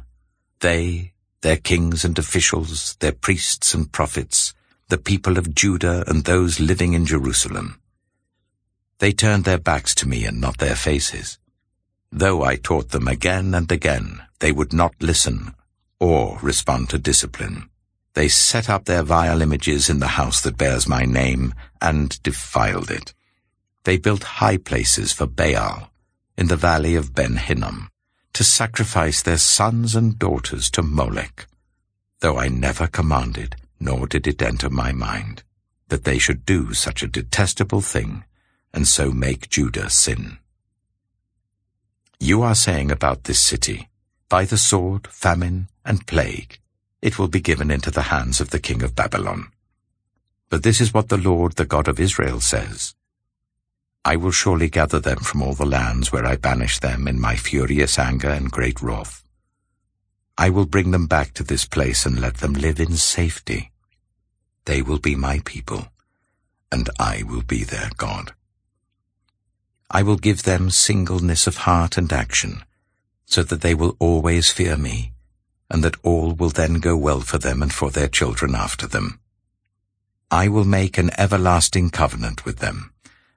They, 0.61 1.13
their 1.43 1.57
kings 1.57 2.05
and 2.05 2.19
officials, 2.19 2.97
their 3.01 3.13
priests 3.13 3.75
and 3.75 3.93
prophets, 3.93 4.55
the 4.89 4.99
people 4.99 5.39
of 5.39 5.55
Judah 5.55 6.05
and 6.07 6.25
those 6.25 6.61
living 6.61 6.93
in 6.93 7.07
Jerusalem. 7.07 7.81
They 8.99 9.13
turned 9.13 9.45
their 9.45 9.59
backs 9.59 9.95
to 9.97 10.09
me 10.09 10.25
and 10.25 10.41
not 10.41 10.59
their 10.59 10.77
faces. 10.77 11.39
Though 12.11 12.43
I 12.43 12.57
taught 12.57 12.91
them 12.91 13.09
again 13.09 13.55
and 13.55 13.71
again, 13.71 14.23
they 14.39 14.53
would 14.53 14.73
not 14.73 14.95
listen 15.01 15.55
or 16.01 16.39
respond 16.41 16.91
to 16.91 16.99
discipline. 16.99 17.69
They 18.15 18.29
set 18.29 18.71
up 18.71 18.85
their 18.87 19.03
vile 19.03 19.43
images 19.43 19.91
in 19.91 19.99
the 19.99 20.17
house 20.17 20.41
that 20.43 20.57
bears 20.57 20.89
my 20.89 21.05
name 21.05 21.53
and 21.83 22.21
defiled 22.23 22.91
it. 22.91 23.13
They 23.85 23.99
built 23.99 24.41
high 24.41 24.57
places 24.57 25.13
for 25.13 25.27
Baal 25.27 25.91
in 26.39 26.49
the 26.49 26.57
valley 26.57 26.95
of 26.95 27.15
Ben 27.15 27.37
Hinnom 27.37 27.91
to 28.37 28.45
sacrifice 28.45 29.23
their 29.23 29.39
sons 29.39 29.97
and 29.97 30.19
daughters 30.19 30.71
to 30.71 30.83
Molech, 30.83 31.47
though 32.21 32.39
I 32.39 32.49
never 32.49 32.87
commanded, 32.87 33.57
nor 33.81 34.07
did 34.07 34.27
it 34.27 34.43
enter 34.43 34.69
my 34.69 34.93
mind, 34.93 35.43
that 35.89 36.05
they 36.05 36.19
should 36.19 36.45
do 36.45 36.75
such 36.75 37.03
a 37.03 37.09
detestable 37.09 37.81
thing 37.81 38.25
and 38.75 38.87
so 38.87 39.11
make 39.11 39.49
Judah 39.49 39.89
sin. 39.89 40.37
You 42.21 42.43
are 42.43 42.55
saying 42.55 42.91
about 42.91 43.25
this 43.25 43.41
city, 43.41 43.89
by 44.29 44.45
the 44.45 44.59
sword, 44.59 45.07
famine, 45.07 45.71
and 45.83 46.07
plague, 46.07 46.59
it 47.01 47.19
will 47.19 47.29
be 47.29 47.41
given 47.41 47.71
into 47.71 47.91
the 47.91 48.11
hands 48.13 48.39
of 48.39 48.51
the 48.51 48.61
king 48.61 48.83
of 48.83 48.95
Babylon. 48.95 49.47
But 50.51 50.63
this 50.63 50.79
is 50.79 50.93
what 50.93 51.09
the 51.09 51.17
Lord, 51.17 51.53
the 51.53 51.65
God 51.65 51.89
of 51.89 51.99
Israel, 51.99 52.41
says. 52.41 52.95
I 54.07 54.15
will 54.15 54.31
surely 54.31 54.69
gather 54.69 55.01
them 55.01 55.19
from 55.19 55.43
all 55.43 55.55
the 55.55 55.67
lands 55.67 56.13
where 56.13 56.25
I 56.25 56.37
banished 56.37 56.81
them 56.81 57.09
in 57.09 57.21
my 57.21 57.35
furious 57.35 57.99
anger 57.99 58.31
and 58.31 58.53
great 58.53 58.81
wrath. 58.81 59.25
I 60.39 60.49
will 60.49 60.65
bring 60.65 60.93
them 60.93 61.09
back 61.09 61.35
to 61.35 61.43
this 61.43 61.65
place 61.67 62.07
and 62.07 62.21
let 62.21 62.37
them 62.37 62.53
live 62.53 62.79
in 62.79 62.97
safety. 62.97 63.73
They 64.65 64.81
will 64.81 65.01
be 65.01 65.17
my 65.17 65.41
people, 65.45 65.89
and 66.71 66.89
I 67.01 67.25
will 67.27 67.43
be 67.43 67.65
their 67.65 67.91
God. 67.97 68.33
I 69.91 70.05
will 70.05 70.19
give 70.19 70.45
them 70.45 70.71
singleness 70.71 71.49
of 71.49 71.57
heart 71.67 71.97
and 71.97 72.13
action, 72.13 72.63
so 73.25 73.43
that 73.43 73.61
they 73.61 73.75
will 73.75 73.97
always 73.99 74.53
fear 74.53 74.77
me, 74.77 75.15
and 75.69 75.83
that 75.83 75.97
all 76.05 76.31
will 76.33 76.51
then 76.51 76.75
go 76.75 76.97
well 76.97 77.23
for 77.23 77.39
them 77.39 77.61
and 77.61 77.75
for 77.75 77.91
their 77.91 78.09
children 78.09 78.55
after 78.55 78.87
them. 78.87 79.19
I 80.31 80.47
will 80.47 80.65
make 80.65 80.97
an 80.97 81.11
everlasting 81.19 81.91
covenant 81.91 82.45
with 82.45 82.59
them. 82.59 82.93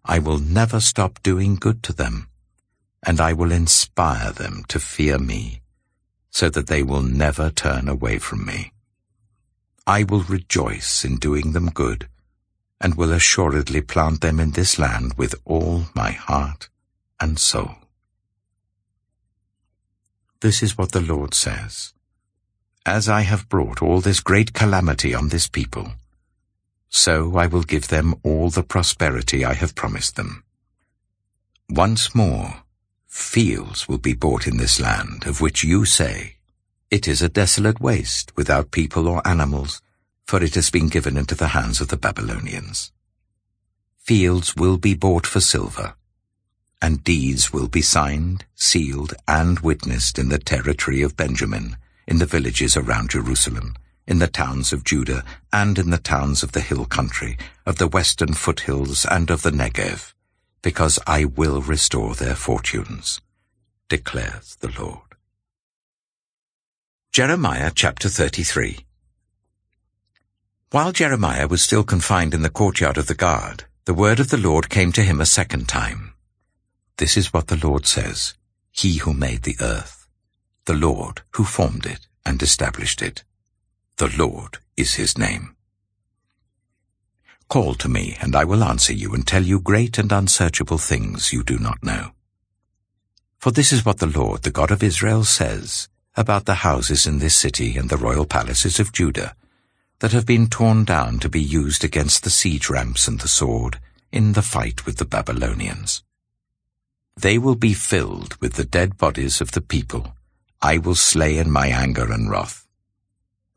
I 0.05 0.19
will 0.19 0.39
never 0.39 0.79
stop 0.79 1.21
doing 1.21 1.55
good 1.55 1.83
to 1.83 1.93
them, 1.93 2.29
and 3.03 3.21
I 3.21 3.33
will 3.33 3.51
inspire 3.51 4.31
them 4.31 4.63
to 4.69 4.79
fear 4.79 5.17
me, 5.17 5.61
so 6.31 6.49
that 6.49 6.67
they 6.67 6.83
will 6.83 7.01
never 7.01 7.49
turn 7.49 7.87
away 7.87 8.19
from 8.19 8.45
me. 8.45 8.73
I 9.85 10.03
will 10.03 10.23
rejoice 10.23 11.03
in 11.03 11.17
doing 11.17 11.53
them 11.53 11.69
good, 11.69 12.07
and 12.79 12.95
will 12.95 13.11
assuredly 13.11 13.81
plant 13.81 14.21
them 14.21 14.39
in 14.39 14.51
this 14.51 14.79
land 14.79 15.15
with 15.15 15.35
all 15.45 15.85
my 15.93 16.11
heart 16.11 16.69
and 17.19 17.37
soul. 17.37 17.75
This 20.41 20.63
is 20.63 20.77
what 20.77 20.93
the 20.93 21.01
Lord 21.01 21.33
says. 21.33 21.93
As 22.85 23.09
I 23.09 23.21
have 23.21 23.49
brought 23.49 23.81
all 23.81 23.99
this 23.99 24.21
great 24.21 24.53
calamity 24.53 25.13
on 25.13 25.27
this 25.29 25.49
people, 25.49 25.91
so 26.89 27.37
I 27.37 27.47
will 27.47 27.63
give 27.63 27.87
them 27.87 28.15
all 28.23 28.49
the 28.49 28.63
prosperity 28.63 29.45
I 29.45 29.53
have 29.53 29.75
promised 29.75 30.15
them. 30.15 30.43
Once 31.69 32.15
more, 32.15 32.63
fields 33.07 33.87
will 33.87 33.99
be 33.99 34.13
bought 34.13 34.47
in 34.47 34.57
this 34.57 34.79
land, 34.79 35.25
of 35.27 35.39
which 35.39 35.63
you 35.63 35.85
say, 35.85 36.37
It 36.89 37.07
is 37.07 37.21
a 37.21 37.29
desolate 37.29 37.79
waste, 37.79 38.35
without 38.35 38.71
people 38.71 39.07
or 39.07 39.25
animals, 39.27 39.81
for 40.25 40.43
it 40.43 40.55
has 40.55 40.69
been 40.71 40.89
given 40.89 41.15
into 41.15 41.35
the 41.35 41.49
hands 41.49 41.79
of 41.79 41.89
the 41.89 41.97
Babylonians. 41.97 42.91
Fields 43.97 44.55
will 44.55 44.77
be 44.77 44.95
bought 44.95 45.27
for 45.27 45.39
silver, 45.39 45.93
and 46.81 47.03
deeds 47.03 47.53
will 47.53 47.67
be 47.67 47.81
signed, 47.81 48.45
sealed, 48.55 49.13
and 49.27 49.59
witnessed 49.59 50.17
in 50.17 50.29
the 50.29 50.39
territory 50.39 51.03
of 51.03 51.17
Benjamin, 51.17 51.77
in 52.07 52.17
the 52.17 52.25
villages 52.25 52.75
around 52.75 53.11
Jerusalem, 53.11 53.75
in 54.09 54.17
the 54.17 54.27
towns 54.27 54.73
of 54.73 54.83
Judah, 54.83 55.23
and 55.53 55.77
in 55.77 55.91
the 55.91 55.99
towns 55.99 56.41
of 56.41 56.53
the 56.53 56.61
hill 56.61 56.85
country, 56.85 57.37
of 57.63 57.77
the 57.77 57.87
western 57.87 58.33
foothills, 58.33 59.05
and 59.05 59.29
of 59.29 59.43
the 59.43 59.51
Negev, 59.51 60.13
because 60.63 60.97
I 61.05 61.25
will 61.25 61.61
restore 61.61 62.15
their 62.15 62.33
fortunes, 62.33 63.21
declares 63.87 64.57
the 64.61 64.73
Lord. 64.79 65.09
Jeremiah 67.11 67.71
chapter 67.73 68.09
33 68.09 68.79
While 70.71 70.91
Jeremiah 70.91 71.47
was 71.47 71.61
still 71.61 71.83
confined 71.83 72.33
in 72.33 72.41
the 72.41 72.49
courtyard 72.49 72.97
of 72.97 73.05
the 73.05 73.13
guard, 73.13 73.65
the 73.85 73.93
word 73.93 74.19
of 74.19 74.31
the 74.31 74.37
Lord 74.37 74.71
came 74.71 74.91
to 74.93 75.03
him 75.03 75.21
a 75.21 75.25
second 75.27 75.69
time. 75.69 76.13
This 76.97 77.15
is 77.15 77.31
what 77.31 77.47
the 77.47 77.63
Lord 77.63 77.85
says, 77.85 78.33
He 78.71 78.97
who 78.97 79.13
made 79.13 79.43
the 79.43 79.57
earth, 79.61 80.07
the 80.65 80.73
Lord 80.73 81.21
who 81.35 81.43
formed 81.43 81.85
it 81.85 82.07
and 82.25 82.41
established 82.41 83.03
it. 83.03 83.23
The 83.99 84.15
Lord 84.17 84.59
is 84.77 84.93
his 84.93 85.17
name. 85.17 85.57
Call 87.49 87.73
to 87.75 87.89
me, 87.89 88.15
and 88.21 88.33
I 88.33 88.45
will 88.45 88.63
answer 88.63 88.93
you 88.93 89.13
and 89.13 89.27
tell 89.27 89.43
you 89.43 89.59
great 89.59 89.97
and 89.97 90.09
unsearchable 90.09 90.77
things 90.77 91.33
you 91.33 91.43
do 91.43 91.59
not 91.59 91.83
know. 91.83 92.11
For 93.39 93.51
this 93.51 93.73
is 93.73 93.83
what 93.83 93.97
the 93.97 94.07
Lord, 94.07 94.43
the 94.43 94.51
God 94.51 94.71
of 94.71 94.83
Israel, 94.83 95.25
says 95.25 95.89
about 96.15 96.45
the 96.45 96.63
houses 96.63 97.05
in 97.05 97.19
this 97.19 97.35
city 97.35 97.75
and 97.75 97.89
the 97.89 97.97
royal 97.97 98.25
palaces 98.25 98.79
of 98.79 98.93
Judah, 98.93 99.35
that 99.99 100.13
have 100.13 100.25
been 100.25 100.47
torn 100.47 100.85
down 100.85 101.19
to 101.19 101.27
be 101.27 101.41
used 101.41 101.83
against 101.83 102.23
the 102.23 102.29
siege 102.29 102.69
ramps 102.69 103.05
and 103.05 103.19
the 103.19 103.27
sword 103.27 103.81
in 104.13 104.31
the 104.31 104.41
fight 104.41 104.85
with 104.85 104.95
the 104.95 105.03
Babylonians. 105.03 106.03
They 107.17 107.37
will 107.37 107.55
be 107.55 107.73
filled 107.73 108.39
with 108.39 108.53
the 108.53 108.63
dead 108.63 108.97
bodies 108.97 109.41
of 109.41 109.51
the 109.51 109.61
people 109.75 110.13
I 110.61 110.77
will 110.77 110.95
slay 110.95 111.37
in 111.37 111.51
my 111.51 111.67
anger 111.67 112.13
and 112.13 112.31
wrath. 112.31 112.68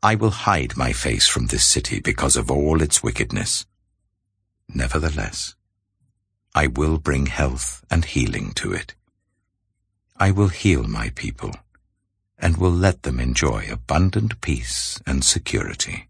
I 0.05 0.15
will 0.15 0.31
hide 0.31 0.75
my 0.75 0.91
face 0.91 1.29
from 1.29 1.45
this 1.47 1.65
city 1.65 2.01
because 2.01 2.35
of 2.35 2.51
all 2.51 2.81
its 2.81 3.01
wickedness. 3.01 3.65
Nevertheless, 4.67 5.55
I 6.53 6.67
will 6.67 6.97
bring 6.97 7.27
health 7.27 7.85
and 7.89 8.03
healing 8.03 8.51
to 8.55 8.73
it. 8.73 8.95
I 10.17 10.29
will 10.31 10.49
heal 10.49 10.83
my 10.83 11.11
people 11.15 11.55
and 12.37 12.57
will 12.57 12.77
let 12.87 13.03
them 13.03 13.17
enjoy 13.17 13.69
abundant 13.71 14.41
peace 14.41 15.01
and 15.07 15.23
security. 15.23 16.09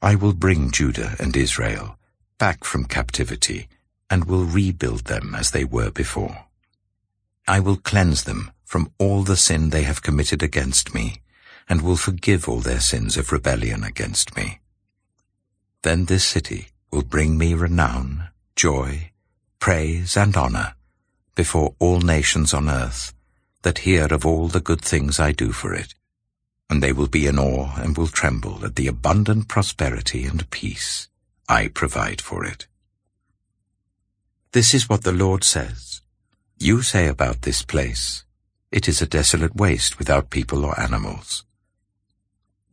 I 0.00 0.14
will 0.14 0.32
bring 0.32 0.70
Judah 0.70 1.16
and 1.18 1.36
Israel 1.36 1.98
back 2.38 2.64
from 2.64 2.86
captivity 2.86 3.68
and 4.08 4.24
will 4.24 4.46
rebuild 4.46 5.04
them 5.04 5.34
as 5.34 5.50
they 5.50 5.64
were 5.64 5.90
before. 5.90 6.46
I 7.46 7.60
will 7.60 7.76
cleanse 7.76 8.24
them 8.24 8.52
from 8.64 8.90
all 8.98 9.22
the 9.22 9.36
sin 9.36 9.68
they 9.68 9.82
have 9.82 10.00
committed 10.00 10.42
against 10.42 10.94
me 10.94 11.20
and 11.68 11.82
will 11.82 11.96
forgive 11.96 12.48
all 12.48 12.60
their 12.60 12.80
sins 12.80 13.16
of 13.16 13.32
rebellion 13.32 13.82
against 13.82 14.36
me. 14.36 14.60
Then 15.82 16.04
this 16.04 16.24
city 16.24 16.68
will 16.90 17.02
bring 17.02 17.36
me 17.36 17.54
renown, 17.54 18.28
joy, 18.54 19.10
praise, 19.58 20.16
and 20.16 20.36
honor 20.36 20.74
before 21.34 21.74
all 21.78 22.00
nations 22.00 22.54
on 22.54 22.68
earth 22.68 23.12
that 23.62 23.78
hear 23.78 24.06
of 24.06 24.24
all 24.24 24.48
the 24.48 24.60
good 24.60 24.80
things 24.80 25.20
I 25.20 25.32
do 25.32 25.52
for 25.52 25.74
it, 25.74 25.94
and 26.70 26.82
they 26.82 26.92
will 26.92 27.08
be 27.08 27.26
in 27.26 27.38
awe 27.38 27.74
and 27.76 27.96
will 27.96 28.06
tremble 28.06 28.64
at 28.64 28.76
the 28.76 28.86
abundant 28.86 29.48
prosperity 29.48 30.24
and 30.24 30.48
peace 30.50 31.08
I 31.48 31.68
provide 31.68 32.20
for 32.20 32.44
it. 32.44 32.66
This 34.52 34.72
is 34.72 34.88
what 34.88 35.02
the 35.02 35.12
Lord 35.12 35.44
says. 35.44 36.00
You 36.58 36.80
say 36.82 37.06
about 37.06 37.42
this 37.42 37.62
place, 37.62 38.24
it 38.72 38.88
is 38.88 39.02
a 39.02 39.06
desolate 39.06 39.54
waste 39.54 39.98
without 39.98 40.30
people 40.30 40.64
or 40.64 40.78
animals. 40.80 41.44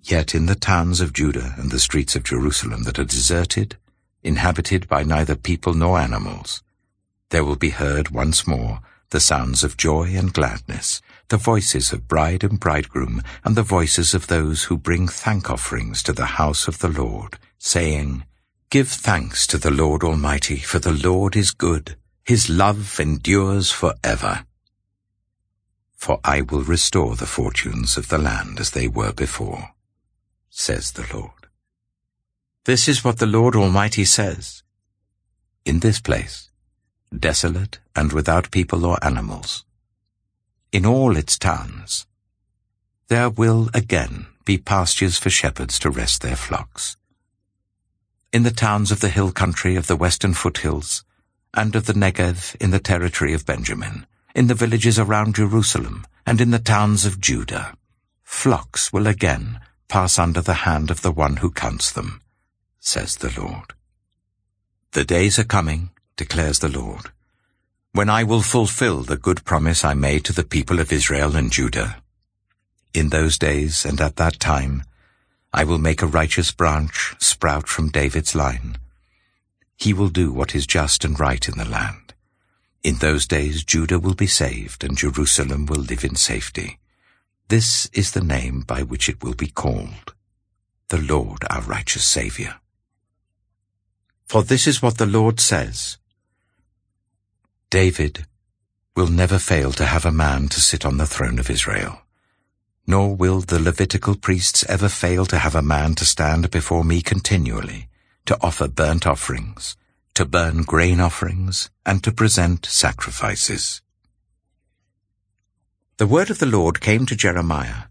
Yet 0.05 0.35
in 0.35 0.47
the 0.47 0.55
towns 0.55 0.99
of 0.99 1.13
Judah 1.13 1.55
and 1.57 1.71
the 1.71 1.79
streets 1.79 2.13
of 2.13 2.23
Jerusalem 2.23 2.83
that 2.83 2.99
are 2.99 3.05
deserted, 3.05 3.77
inhabited 4.21 4.89
by 4.89 5.03
neither 5.03 5.35
people 5.35 5.73
nor 5.73 5.97
animals, 5.97 6.61
there 7.29 7.45
will 7.45 7.55
be 7.55 7.69
heard 7.69 8.09
once 8.09 8.45
more 8.45 8.81
the 9.11 9.21
sounds 9.21 9.63
of 9.63 9.77
joy 9.77 10.13
and 10.13 10.33
gladness, 10.33 11.01
the 11.29 11.37
voices 11.37 11.93
of 11.93 12.07
bride 12.07 12.43
and 12.43 12.59
bridegroom, 12.59 13.21
and 13.45 13.55
the 13.55 13.63
voices 13.63 14.13
of 14.13 14.27
those 14.27 14.65
who 14.65 14.77
bring 14.77 15.07
thank 15.07 15.49
offerings 15.49 16.03
to 16.03 16.11
the 16.11 16.25
house 16.25 16.67
of 16.67 16.79
the 16.79 16.89
Lord, 16.89 17.37
saying, 17.57 18.25
Give 18.69 18.89
thanks 18.89 19.47
to 19.47 19.57
the 19.57 19.71
Lord 19.71 20.03
Almighty, 20.03 20.57
for 20.57 20.79
the 20.79 20.91
Lord 20.91 21.37
is 21.37 21.51
good, 21.51 21.95
his 22.25 22.49
love 22.49 22.99
endures 22.99 23.71
for 23.71 23.93
ever. 24.03 24.45
For 25.95 26.19
I 26.25 26.41
will 26.41 26.63
restore 26.63 27.15
the 27.15 27.25
fortunes 27.25 27.95
of 27.95 28.09
the 28.09 28.17
land 28.17 28.59
as 28.59 28.71
they 28.71 28.89
were 28.89 29.13
before 29.13 29.72
says 30.55 30.91
the 30.91 31.07
Lord. 31.11 31.47
This 32.65 32.87
is 32.87 33.03
what 33.03 33.17
the 33.17 33.25
Lord 33.25 33.55
Almighty 33.55 34.05
says. 34.05 34.61
In 35.65 35.79
this 35.79 35.99
place, 35.99 36.49
desolate 37.17 37.79
and 37.95 38.13
without 38.13 38.51
people 38.51 38.85
or 38.85 39.03
animals, 39.03 39.65
in 40.71 40.85
all 40.85 41.17
its 41.17 41.39
towns, 41.39 42.05
there 43.07 43.31
will 43.31 43.69
again 43.73 44.27
be 44.45 44.57
pastures 44.59 45.17
for 45.17 45.31
shepherds 45.31 45.79
to 45.79 45.89
rest 45.89 46.21
their 46.21 46.35
flocks. 46.35 46.97
In 48.31 48.43
the 48.43 48.51
towns 48.51 48.91
of 48.91 48.99
the 48.99 49.09
hill 49.09 49.31
country 49.31 49.75
of 49.75 49.87
the 49.87 49.95
western 49.95 50.33
foothills, 50.35 51.03
and 51.53 51.75
of 51.75 51.87
the 51.87 51.93
Negev 51.93 52.55
in 52.61 52.69
the 52.69 52.79
territory 52.79 53.33
of 53.33 53.45
Benjamin, 53.45 54.05
in 54.35 54.47
the 54.47 54.55
villages 54.55 54.99
around 54.99 55.35
Jerusalem, 55.35 56.05
and 56.27 56.39
in 56.39 56.51
the 56.51 56.59
towns 56.59 57.05
of 57.05 57.19
Judah, 57.19 57.75
flocks 58.23 58.93
will 58.93 59.07
again 59.07 59.59
pass 59.87 60.17
under 60.17 60.41
the 60.41 60.65
hand 60.65 60.89
of 60.89 61.01
the 61.01 61.11
one 61.11 61.37
who 61.37 61.51
counts 61.51 61.91
them, 61.91 62.21
says 62.79 63.17
the 63.17 63.33
Lord. 63.39 63.73
The 64.91 65.03
days 65.03 65.39
are 65.39 65.43
coming, 65.43 65.89
declares 66.15 66.59
the 66.59 66.69
Lord, 66.69 67.11
when 67.93 68.09
I 68.09 68.23
will 68.23 68.41
fulfill 68.41 69.01
the 69.01 69.17
good 69.17 69.43
promise 69.43 69.85
I 69.85 69.93
made 69.93 70.25
to 70.25 70.33
the 70.33 70.43
people 70.43 70.79
of 70.79 70.91
Israel 70.91 71.35
and 71.35 71.51
Judah. 71.51 72.01
In 72.93 73.09
those 73.09 73.37
days 73.37 73.85
and 73.85 73.99
at 74.01 74.15
that 74.17 74.39
time, 74.39 74.83
I 75.53 75.63
will 75.63 75.77
make 75.77 76.01
a 76.01 76.07
righteous 76.07 76.51
branch 76.51 77.15
sprout 77.19 77.67
from 77.67 77.89
David's 77.89 78.33
line. 78.33 78.77
He 79.77 79.93
will 79.93 80.09
do 80.09 80.31
what 80.31 80.55
is 80.55 80.65
just 80.65 81.05
and 81.05 81.19
right 81.19 81.47
in 81.47 81.57
the 81.57 81.65
land. 81.65 82.13
In 82.83 82.95
those 82.95 83.25
days 83.25 83.63
Judah 83.63 83.99
will 83.99 84.15
be 84.15 84.27
saved 84.27 84.83
and 84.83 84.97
Jerusalem 84.97 85.65
will 85.65 85.81
live 85.81 86.03
in 86.03 86.15
safety. 86.15 86.79
This 87.49 87.89
is 87.93 88.11
the 88.11 88.23
name 88.23 88.61
by 88.61 88.83
which 88.83 89.07
it 89.09 89.23
will 89.23 89.35
be 89.35 89.47
called, 89.47 90.15
the 90.87 90.97
Lord 90.97 91.43
our 91.49 91.61
righteous 91.61 92.05
Saviour. 92.05 92.55
For 94.25 94.43
this 94.43 94.65
is 94.65 94.81
what 94.81 94.97
the 94.97 95.05
Lord 95.05 95.39
says, 95.39 95.97
David 97.69 98.25
will 98.95 99.07
never 99.07 99.37
fail 99.37 99.71
to 99.73 99.85
have 99.85 100.05
a 100.05 100.11
man 100.11 100.47
to 100.47 100.61
sit 100.61 100.85
on 100.85 100.97
the 100.97 101.05
throne 101.05 101.37
of 101.37 101.49
Israel, 101.49 102.01
nor 102.87 103.15
will 103.15 103.41
the 103.41 103.59
Levitical 103.59 104.15
priests 104.15 104.63
ever 104.67 104.89
fail 104.89 105.25
to 105.25 105.37
have 105.37 105.55
a 105.55 105.61
man 105.61 105.95
to 105.95 106.05
stand 106.05 106.49
before 106.49 106.83
me 106.83 107.01
continually, 107.01 107.89
to 108.25 108.37
offer 108.41 108.67
burnt 108.67 109.05
offerings, 109.05 109.75
to 110.15 110.25
burn 110.25 110.63
grain 110.63 110.99
offerings, 110.99 111.69
and 111.85 112.03
to 112.03 112.11
present 112.11 112.65
sacrifices. 112.65 113.82
The 115.97 116.07
word 116.07 116.31
of 116.31 116.39
the 116.39 116.47
Lord 116.47 116.81
came 116.81 117.05
to 117.05 117.15
Jeremiah. 117.15 117.83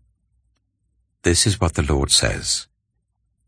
This 1.23 1.47
is 1.47 1.61
what 1.61 1.75
the 1.75 1.85
Lord 1.85 2.11
says. 2.11 2.67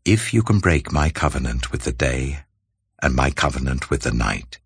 If 0.05 0.33
you 0.33 0.43
can 0.43 0.59
break 0.59 0.93
my 0.93 1.09
covenant 1.09 1.73
with 1.73 1.83
the 1.83 1.91
day 1.91 2.39
and 3.01 3.13
my 3.13 3.31
covenant 3.31 3.89
with 3.89 4.03
the 4.03 4.13
night, 4.13 4.59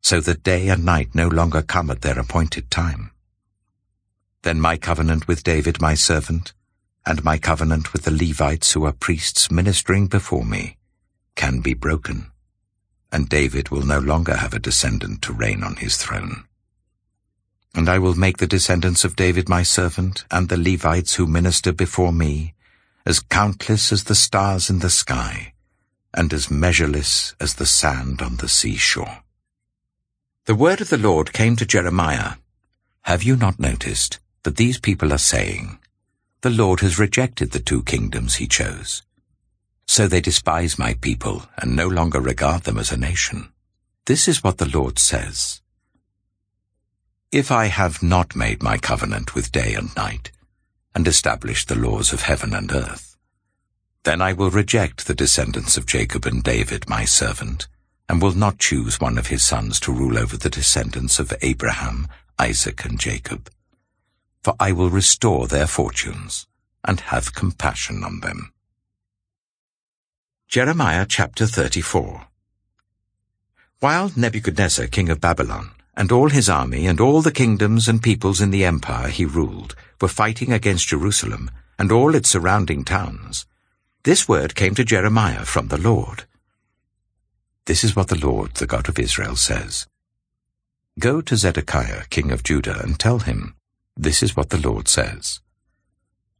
so 0.00 0.20
that 0.20 0.44
day 0.44 0.68
and 0.68 0.84
night 0.84 1.12
no 1.12 1.26
longer 1.26 1.60
come 1.60 1.90
at 1.90 2.02
their 2.02 2.20
appointed 2.20 2.70
time, 2.70 3.10
then 4.42 4.60
my 4.60 4.76
covenant 4.76 5.26
with 5.26 5.42
David 5.42 5.80
my 5.80 5.94
servant 5.94 6.52
and 7.04 7.24
my 7.24 7.36
covenant 7.36 7.92
with 7.92 8.04
the 8.04 8.12
Levites 8.12 8.72
who 8.74 8.84
are 8.84 8.92
priests 8.92 9.50
ministering 9.50 10.06
before 10.06 10.44
me 10.44 10.76
can 11.34 11.58
be 11.58 11.74
broken, 11.74 12.30
and 13.10 13.28
David 13.28 13.70
will 13.70 13.84
no 13.84 13.98
longer 13.98 14.36
have 14.36 14.54
a 14.54 14.60
descendant 14.60 15.20
to 15.22 15.32
reign 15.32 15.64
on 15.64 15.76
his 15.76 15.96
throne. 15.96 16.44
And 17.74 17.88
I 17.88 17.98
will 17.98 18.14
make 18.14 18.38
the 18.38 18.46
descendants 18.46 19.04
of 19.04 19.16
David 19.16 19.48
my 19.48 19.62
servant, 19.62 20.24
and 20.30 20.48
the 20.48 20.56
Levites 20.56 21.14
who 21.14 21.26
minister 21.26 21.72
before 21.72 22.12
me, 22.12 22.54
as 23.06 23.20
countless 23.20 23.92
as 23.92 24.04
the 24.04 24.14
stars 24.14 24.68
in 24.68 24.80
the 24.80 24.90
sky, 24.90 25.54
and 26.12 26.32
as 26.32 26.50
measureless 26.50 27.34
as 27.40 27.54
the 27.54 27.66
sand 27.66 28.20
on 28.20 28.36
the 28.36 28.48
seashore. 28.48 29.22
The 30.46 30.54
word 30.54 30.80
of 30.80 30.90
the 30.90 30.98
Lord 30.98 31.32
came 31.32 31.54
to 31.56 31.66
Jeremiah. 31.66 32.34
Have 33.02 33.22
you 33.22 33.36
not 33.36 33.60
noticed 33.60 34.18
that 34.42 34.56
these 34.56 34.80
people 34.80 35.12
are 35.12 35.18
saying, 35.18 35.78
The 36.40 36.50
Lord 36.50 36.80
has 36.80 36.98
rejected 36.98 37.52
the 37.52 37.60
two 37.60 37.82
kingdoms 37.82 38.36
he 38.36 38.46
chose. 38.46 39.02
So 39.86 40.06
they 40.06 40.20
despise 40.20 40.78
my 40.78 40.94
people 40.94 41.44
and 41.58 41.76
no 41.76 41.86
longer 41.86 42.20
regard 42.20 42.62
them 42.62 42.78
as 42.78 42.90
a 42.90 42.96
nation. 42.96 43.52
This 44.06 44.28
is 44.28 44.42
what 44.42 44.58
the 44.58 44.68
Lord 44.68 44.98
says. 44.98 45.60
If 47.32 47.52
I 47.52 47.66
have 47.66 48.02
not 48.02 48.34
made 48.34 48.60
my 48.60 48.76
covenant 48.76 49.36
with 49.36 49.52
day 49.52 49.74
and 49.74 49.94
night, 49.94 50.32
and 50.96 51.06
established 51.06 51.68
the 51.68 51.76
laws 51.76 52.12
of 52.12 52.22
heaven 52.22 52.52
and 52.52 52.72
earth, 52.72 53.16
then 54.02 54.20
I 54.20 54.32
will 54.32 54.50
reject 54.50 55.06
the 55.06 55.14
descendants 55.14 55.76
of 55.76 55.86
Jacob 55.86 56.26
and 56.26 56.42
David 56.42 56.88
my 56.88 57.04
servant, 57.04 57.68
and 58.08 58.20
will 58.20 58.32
not 58.32 58.58
choose 58.58 59.00
one 59.00 59.16
of 59.16 59.28
his 59.28 59.44
sons 59.44 59.78
to 59.80 59.92
rule 59.92 60.18
over 60.18 60.36
the 60.36 60.50
descendants 60.50 61.20
of 61.20 61.32
Abraham, 61.40 62.08
Isaac, 62.36 62.84
and 62.84 62.98
Jacob. 62.98 63.48
For 64.42 64.56
I 64.58 64.72
will 64.72 64.90
restore 64.90 65.46
their 65.46 65.68
fortunes, 65.68 66.48
and 66.82 66.98
have 66.98 67.32
compassion 67.32 68.02
on 68.02 68.20
them. 68.22 68.52
Jeremiah 70.48 71.06
chapter 71.08 71.46
34 71.46 72.26
While 73.78 74.10
Nebuchadnezzar 74.16 74.88
king 74.88 75.08
of 75.10 75.20
Babylon 75.20 75.70
and 76.00 76.10
all 76.10 76.30
his 76.30 76.48
army 76.48 76.86
and 76.86 76.98
all 76.98 77.20
the 77.20 77.30
kingdoms 77.30 77.86
and 77.86 78.02
peoples 78.02 78.40
in 78.40 78.50
the 78.50 78.64
empire 78.64 79.08
he 79.08 79.26
ruled 79.26 79.74
were 80.00 80.08
fighting 80.08 80.50
against 80.50 80.88
Jerusalem 80.88 81.50
and 81.78 81.92
all 81.92 82.14
its 82.14 82.30
surrounding 82.30 82.84
towns. 82.84 83.44
This 84.04 84.26
word 84.26 84.54
came 84.54 84.74
to 84.76 84.82
Jeremiah 84.82 85.44
from 85.44 85.68
the 85.68 85.76
Lord. 85.76 86.24
This 87.66 87.84
is 87.84 87.94
what 87.94 88.08
the 88.08 88.18
Lord, 88.18 88.54
the 88.54 88.66
God 88.66 88.88
of 88.88 88.98
Israel, 88.98 89.36
says. 89.36 89.86
Go 90.98 91.20
to 91.20 91.36
Zedekiah, 91.36 92.04
king 92.08 92.32
of 92.32 92.42
Judah, 92.44 92.80
and 92.82 92.98
tell 92.98 93.18
him, 93.18 93.54
This 93.94 94.22
is 94.22 94.34
what 94.34 94.48
the 94.48 94.64
Lord 94.68 94.88
says. 94.88 95.40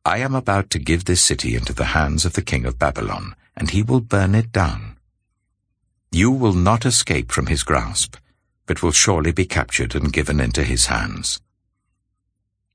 I 0.07 0.21
am 0.21 0.35
about 0.35 0.71
to 0.71 0.79
give 0.79 1.05
this 1.05 1.21
city 1.21 1.55
into 1.55 1.75
the 1.75 1.93
hands 1.93 2.25
of 2.25 2.33
the 2.33 2.49
king 2.51 2.65
of 2.65 2.79
Babylon, 2.79 3.37
and 3.55 3.69
he 3.69 3.83
will 3.83 4.01
burn 4.01 4.35
it 4.35 4.53
down. 4.53 4.97
You 6.11 6.31
will 6.31 6.55
not 6.55 6.87
escape 6.87 7.31
from 7.31 7.49
his 7.49 7.63
grasp, 7.63 8.17
but 8.67 8.83
will 8.83 8.93
surely 8.93 9.33
be 9.33 9.45
captured 9.45 9.95
and 9.95 10.13
given 10.13 10.41
into 10.41 10.63
his 10.63 10.87
hands. 10.87 11.41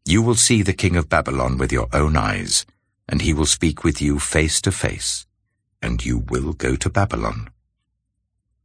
You 0.06 0.22
will 0.22 0.36
see 0.36 0.62
the 0.62 0.74
king 0.74 0.96
of 0.96 1.10
Babylon 1.10 1.58
with 1.58 1.72
your 1.72 1.88
own 1.94 2.16
eyes, 2.16 2.66
and 3.08 3.22
he 3.22 3.34
will 3.34 3.46
speak 3.46 3.84
with 3.84 4.02
you 4.02 4.20
face 4.20 4.62
to 4.62 4.72
face, 4.72 5.26
and 5.82 6.06
you 6.06 6.20
will 6.20 6.54
go 6.54 6.76
to 6.76 6.90
Babylon. 6.90 7.50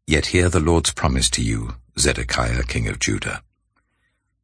Yet 0.06 0.26
hear 0.26 0.48
the 0.48 0.60
Lord's 0.60 0.92
promise 0.92 1.30
to 1.30 1.42
you, 1.42 1.76
Zedekiah 1.98 2.64
king 2.64 2.88
of 2.88 2.98
Judah. 2.98 3.42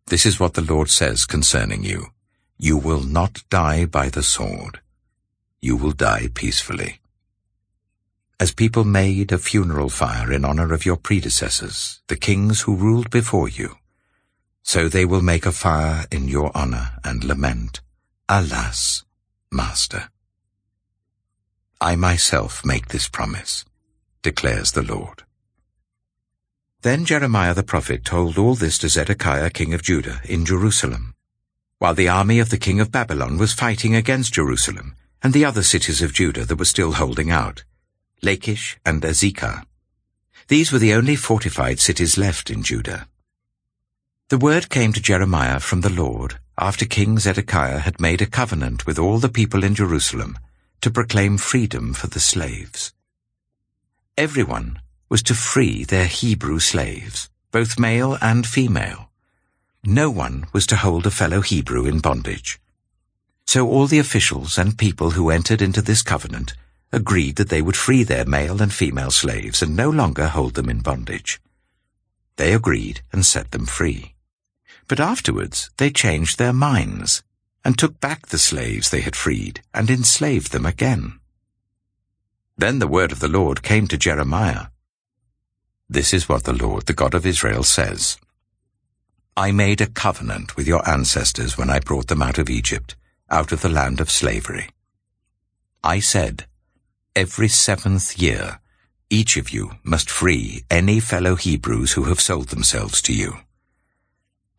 This 0.07 0.25
is 0.25 0.39
what 0.39 0.55
the 0.55 0.62
Lord 0.62 0.89
says 0.89 1.27
concerning 1.27 1.83
you. 1.83 2.07
You 2.59 2.77
will 2.77 3.03
not 3.03 3.43
die 3.51 3.85
by 3.85 4.09
the 4.09 4.23
sword. 4.23 4.81
You 5.61 5.77
will 5.77 5.93
die 5.93 6.29
peacefully. 6.33 7.01
As 8.38 8.53
people 8.53 8.85
made 8.85 9.33
a 9.33 9.38
funeral 9.38 9.88
fire 9.88 10.31
in 10.31 10.44
honor 10.44 10.75
of 10.75 10.85
your 10.85 10.96
predecessors, 10.96 12.03
the 12.09 12.16
kings 12.16 12.61
who 12.61 12.77
ruled 12.77 13.09
before 13.09 13.49
you, 13.49 13.77
so 14.62 14.88
they 14.88 15.07
will 15.07 15.22
make 15.22 15.46
a 15.46 15.53
fire 15.53 16.05
in 16.11 16.29
your 16.29 16.51
honor 16.55 16.99
and 17.03 17.25
lament, 17.25 17.81
Alas, 18.29 19.05
Master. 19.51 20.11
I 21.81 21.96
myself 21.96 22.62
make 22.62 22.88
this 22.88 23.09
promise, 23.09 23.64
declares 24.20 24.72
the 24.72 24.83
Lord. 24.83 25.22
Then 26.83 27.07
Jeremiah 27.07 27.55
the 27.55 27.62
prophet 27.62 28.05
told 28.05 28.37
all 28.37 28.55
this 28.55 28.77
to 28.79 28.90
Zedekiah 28.90 29.49
king 29.49 29.72
of 29.72 29.83
Judah 29.83 30.20
in 30.25 30.44
Jerusalem, 30.44 31.14
while 31.79 31.94
the 31.94 32.09
army 32.09 32.38
of 32.38 32.51
the 32.51 32.59
king 32.59 32.81
of 32.81 32.92
Babylon 32.92 33.38
was 33.38 33.55
fighting 33.55 33.94
against 33.94 34.35
Jerusalem 34.35 34.94
and 35.22 35.33
the 35.33 35.46
other 35.46 35.62
cities 35.62 36.03
of 36.03 36.12
Judah 36.12 36.44
that 36.44 36.59
were 36.59 36.66
still 36.66 36.92
holding 36.92 37.31
out. 37.31 37.64
Lachish, 38.23 38.79
and 38.85 39.03
Azekah. 39.03 39.65
These 40.49 40.73
were 40.73 40.79
the 40.79 40.95
only 40.95 41.17
fortified 41.17 41.81
cities 41.81 42.17
left 42.17 42.51
in 42.51 42.63
Judah. 42.63 43.09
The 44.29 44.39
word 44.39 44.71
came 44.71 44.93
to 44.93 45.01
Jeremiah 45.01 45.61
from 45.61 45.83
the 45.83 45.93
Lord 45.93 46.39
after 46.59 46.85
King 46.85 47.19
Zedekiah 47.19 47.81
had 47.81 48.01
made 48.01 48.23
a 48.23 48.27
covenant 48.27 48.87
with 48.87 48.99
all 48.99 49.19
the 49.19 49.29
people 49.29 49.63
in 49.63 49.75
Jerusalem 49.75 50.39
to 50.81 50.91
proclaim 50.91 51.37
freedom 51.37 51.95
for 51.95 52.07
the 52.07 52.21
slaves. 52.21 52.93
Everyone 54.17 54.81
was 55.09 55.23
to 55.25 55.35
free 55.35 55.85
their 55.85 56.07
Hebrew 56.07 56.59
slaves, 56.59 57.29
both 57.51 57.79
male 57.79 58.17
and 58.23 58.47
female. 58.47 59.11
No 59.85 60.11
one 60.11 60.47
was 60.53 60.67
to 60.69 60.77
hold 60.77 61.07
a 61.07 61.11
fellow 61.11 61.41
Hebrew 61.43 61.87
in 61.87 62.01
bondage. 62.01 62.59
So 63.47 63.69
all 63.69 63.87
the 63.87 64.01
officials 64.01 64.59
and 64.59 64.79
people 64.79 65.11
who 65.11 65.31
entered 65.31 65.63
into 65.63 65.83
this 65.83 66.03
covenant 66.03 66.55
agreed 66.92 67.37
that 67.37 67.49
they 67.49 67.62
would 67.62 67.77
free 67.77 68.03
their 68.03 68.25
male 68.25 68.62
and 68.62 68.72
female 68.72 69.11
slaves 69.11 69.62
and 69.62 69.77
no 69.77 69.90
longer 69.90 70.29
hold 70.29 70.55
them 70.55 70.70
in 70.70 70.81
bondage. 70.81 71.40
They 72.37 72.53
agreed 72.53 73.01
and 73.12 73.25
set 73.25 73.51
them 73.51 73.66
free. 73.66 74.14
But 74.88 75.01
afterwards 75.01 75.70
they 75.79 75.90
changed 75.90 76.38
their 76.38 76.53
minds 76.53 77.22
and 77.64 77.77
took 77.77 77.99
back 78.01 78.27
the 78.27 78.38
slaves 78.38 78.90
they 78.90 79.01
had 79.01 79.16
freed 79.16 79.62
and 79.75 79.90
enslaved 79.90 80.53
them 80.53 80.64
again. 80.64 81.18
Then 82.57 82.79
the 82.79 82.87
word 82.87 83.12
of 83.12 83.20
the 83.20 83.29
Lord 83.29 83.62
came 83.62 83.87
to 83.88 83.99
Jeremiah. 83.99 84.66
This 85.88 86.14
is 86.14 86.29
what 86.29 86.44
the 86.44 86.53
Lord, 86.53 86.87
the 86.87 86.94
God 86.94 87.14
of 87.14 87.27
Israel, 87.27 87.62
says. 87.62 88.16
I 89.37 89.53
made 89.53 89.81
a 89.81 89.87
covenant 89.87 90.57
with 90.57 90.66
your 90.66 90.88
ancestors 90.88 91.59
when 91.59 91.68
I 91.68 91.81
brought 91.81 92.07
them 92.09 92.22
out 92.22 92.38
of 92.38 92.49
Egypt, 92.49 92.96
out 93.29 93.53
of 93.53 93.61
the 93.61 93.68
land 93.68 94.01
of 94.01 94.11
slavery. 94.11 94.70
I 95.85 96.01
said, 96.01 96.46
every 97.17 97.49
seventh 97.49 98.19
year, 98.19 98.61
each 99.09 99.39
of 99.39 99.49
you 99.49 99.73
must 99.83 100.11
free 100.11 100.63
any 100.71 101.01
fellow 101.01 101.35
Hebrews 101.35 101.93
who 101.93 102.05
have 102.05 102.21
sold 102.21 102.49
themselves 102.49 103.01
to 103.03 103.15
you. 103.15 103.39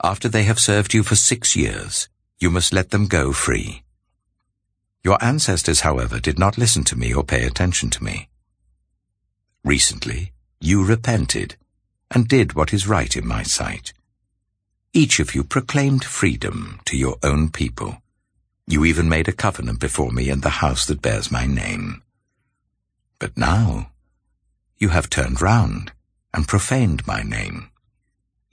After 0.03 0.27
they 0.27 0.43
have 0.43 0.59
served 0.59 0.93
you 0.93 1.03
for 1.03 1.15
six 1.15 1.55
years, 1.55 2.09
you 2.39 2.49
must 2.49 2.73
let 2.73 2.89
them 2.89 3.05
go 3.05 3.31
free. 3.31 3.83
Your 5.03 5.23
ancestors, 5.23 5.81
however, 5.81 6.19
did 6.19 6.39
not 6.39 6.57
listen 6.57 6.83
to 6.85 6.95
me 6.95 7.13
or 7.13 7.23
pay 7.23 7.45
attention 7.45 7.91
to 7.91 8.03
me. 8.03 8.27
Recently, 9.63 10.31
you 10.59 10.83
repented 10.83 11.57
and 12.09 12.27
did 12.27 12.55
what 12.55 12.73
is 12.73 12.87
right 12.87 13.15
in 13.15 13.27
my 13.27 13.43
sight. 13.43 13.93
Each 14.93 15.19
of 15.19 15.35
you 15.35 15.43
proclaimed 15.43 16.03
freedom 16.03 16.79
to 16.85 16.97
your 16.97 17.17
own 17.21 17.49
people. 17.49 18.01
You 18.65 18.83
even 18.83 19.07
made 19.07 19.27
a 19.27 19.33
covenant 19.45 19.79
before 19.79 20.11
me 20.11 20.29
in 20.29 20.41
the 20.41 20.57
house 20.65 20.87
that 20.87 21.03
bears 21.03 21.31
my 21.31 21.45
name. 21.45 22.01
But 23.19 23.37
now 23.37 23.91
you 24.77 24.89
have 24.89 25.09
turned 25.09 25.41
round 25.41 25.91
and 26.33 26.47
profaned 26.47 27.07
my 27.07 27.23
name. 27.23 27.71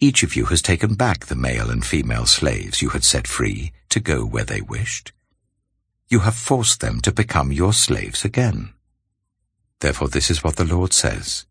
Each 0.01 0.23
of 0.23 0.35
you 0.35 0.47
has 0.47 0.63
taken 0.63 0.95
back 0.95 1.27
the 1.27 1.37
male 1.37 1.71
and 1.71 1.85
female 1.85 2.27
slaves 2.27 2.81
you 2.81 2.91
had 2.91 3.05
set 3.05 3.27
free 3.27 3.73
to 3.91 4.01
go 4.01 4.25
where 4.25 4.45
they 4.45 4.61
wished. 4.61 5.13
You 6.09 6.21
have 6.21 6.35
forced 6.35 6.81
them 6.81 7.01
to 7.03 7.13
become 7.13 7.53
your 7.53 7.73
slaves 7.73 8.25
again. 8.25 8.73
Therefore 9.81 10.09
this 10.09 10.31
is 10.31 10.43
what 10.43 10.57
the 10.57 10.65
Lord 10.65 10.93
says. 10.93 11.45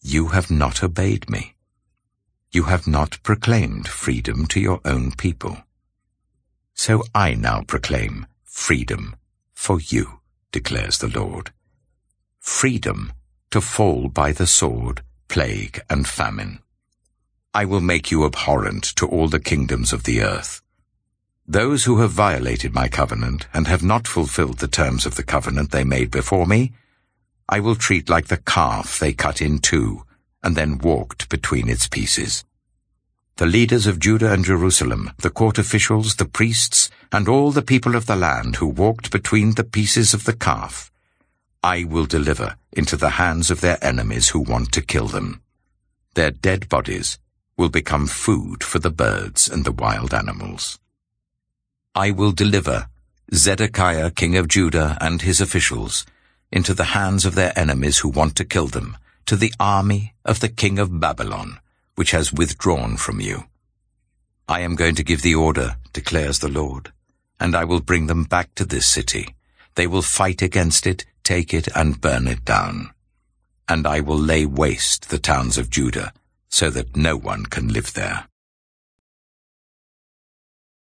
You 0.00 0.28
have 0.28 0.50
not 0.50 0.82
obeyed 0.82 1.30
me. 1.30 1.54
You 2.50 2.64
have 2.64 2.86
not 2.86 3.22
proclaimed 3.22 3.86
freedom 3.86 4.46
to 4.46 4.60
your 4.60 4.80
own 4.84 5.12
people. 5.12 5.58
So 6.74 7.04
I 7.14 7.34
now 7.34 7.62
proclaim 7.62 8.26
freedom 8.44 9.14
for 9.52 9.80
you, 9.80 10.20
declares 10.50 10.98
the 10.98 11.08
Lord 11.08 11.52
freedom 12.42 13.12
to 13.52 13.60
fall 13.60 14.08
by 14.08 14.32
the 14.32 14.46
sword, 14.46 15.00
plague, 15.28 15.80
and 15.88 16.08
famine. 16.08 16.58
I 17.54 17.64
will 17.64 17.80
make 17.80 18.10
you 18.10 18.24
abhorrent 18.24 18.84
to 18.96 19.06
all 19.06 19.28
the 19.28 19.38
kingdoms 19.38 19.92
of 19.92 20.02
the 20.02 20.22
earth. 20.22 20.60
Those 21.46 21.84
who 21.84 22.00
have 22.00 22.10
violated 22.10 22.74
my 22.74 22.88
covenant 22.88 23.46
and 23.54 23.68
have 23.68 23.84
not 23.84 24.08
fulfilled 24.08 24.58
the 24.58 24.68
terms 24.68 25.06
of 25.06 25.14
the 25.14 25.22
covenant 25.22 25.70
they 25.70 25.84
made 25.84 26.10
before 26.10 26.46
me, 26.46 26.72
I 27.48 27.60
will 27.60 27.76
treat 27.76 28.08
like 28.08 28.26
the 28.26 28.38
calf 28.38 28.98
they 28.98 29.12
cut 29.12 29.40
in 29.40 29.60
two 29.60 30.02
and 30.42 30.56
then 30.56 30.78
walked 30.78 31.28
between 31.28 31.68
its 31.68 31.86
pieces. 31.86 32.44
The 33.36 33.46
leaders 33.46 33.86
of 33.86 34.00
Judah 34.00 34.32
and 34.32 34.44
Jerusalem, 34.44 35.12
the 35.18 35.30
court 35.30 35.58
officials, 35.58 36.16
the 36.16 36.24
priests, 36.24 36.90
and 37.12 37.28
all 37.28 37.50
the 37.50 37.62
people 37.62 37.94
of 37.94 38.06
the 38.06 38.16
land 38.16 38.56
who 38.56 38.66
walked 38.66 39.10
between 39.10 39.54
the 39.54 39.64
pieces 39.64 40.12
of 40.12 40.24
the 40.24 40.34
calf, 40.34 40.91
I 41.64 41.84
will 41.84 42.06
deliver 42.06 42.56
into 42.72 42.96
the 42.96 43.10
hands 43.10 43.50
of 43.50 43.60
their 43.60 43.78
enemies 43.82 44.30
who 44.30 44.40
want 44.40 44.72
to 44.72 44.82
kill 44.82 45.06
them. 45.06 45.42
Their 46.14 46.32
dead 46.32 46.68
bodies 46.68 47.18
will 47.56 47.68
become 47.68 48.08
food 48.08 48.64
for 48.64 48.80
the 48.80 48.90
birds 48.90 49.48
and 49.48 49.64
the 49.64 49.70
wild 49.70 50.12
animals. 50.12 50.80
I 51.94 52.10
will 52.10 52.32
deliver 52.32 52.88
Zedekiah 53.32 54.10
king 54.10 54.36
of 54.36 54.48
Judah 54.48 54.98
and 55.00 55.22
his 55.22 55.40
officials 55.40 56.04
into 56.50 56.74
the 56.74 56.92
hands 56.98 57.24
of 57.24 57.36
their 57.36 57.56
enemies 57.56 57.98
who 57.98 58.08
want 58.08 58.34
to 58.36 58.44
kill 58.44 58.66
them, 58.66 58.96
to 59.26 59.36
the 59.36 59.54
army 59.60 60.14
of 60.24 60.40
the 60.40 60.48
king 60.48 60.78
of 60.78 61.00
Babylon, 61.00 61.60
which 61.94 62.10
has 62.10 62.32
withdrawn 62.32 62.96
from 62.96 63.20
you. 63.20 63.44
I 64.48 64.60
am 64.60 64.74
going 64.74 64.96
to 64.96 65.04
give 65.04 65.22
the 65.22 65.36
order, 65.36 65.76
declares 65.92 66.40
the 66.40 66.48
Lord, 66.48 66.92
and 67.38 67.54
I 67.54 67.64
will 67.64 67.80
bring 67.80 68.08
them 68.08 68.24
back 68.24 68.54
to 68.56 68.64
this 68.64 68.86
city. 68.86 69.36
They 69.76 69.86
will 69.86 70.02
fight 70.02 70.42
against 70.42 70.86
it 70.86 71.06
take 71.22 71.54
it 71.54 71.68
and 71.74 72.00
burn 72.00 72.26
it 72.26 72.44
down. 72.44 72.90
And 73.68 73.86
I 73.86 74.00
will 74.00 74.18
lay 74.18 74.44
waste 74.44 75.08
the 75.08 75.18
towns 75.18 75.56
of 75.58 75.70
Judah, 75.70 76.12
so 76.48 76.68
that 76.70 76.96
no 76.96 77.16
one 77.16 77.46
can 77.46 77.68
live 77.68 77.94
there. 77.94 78.28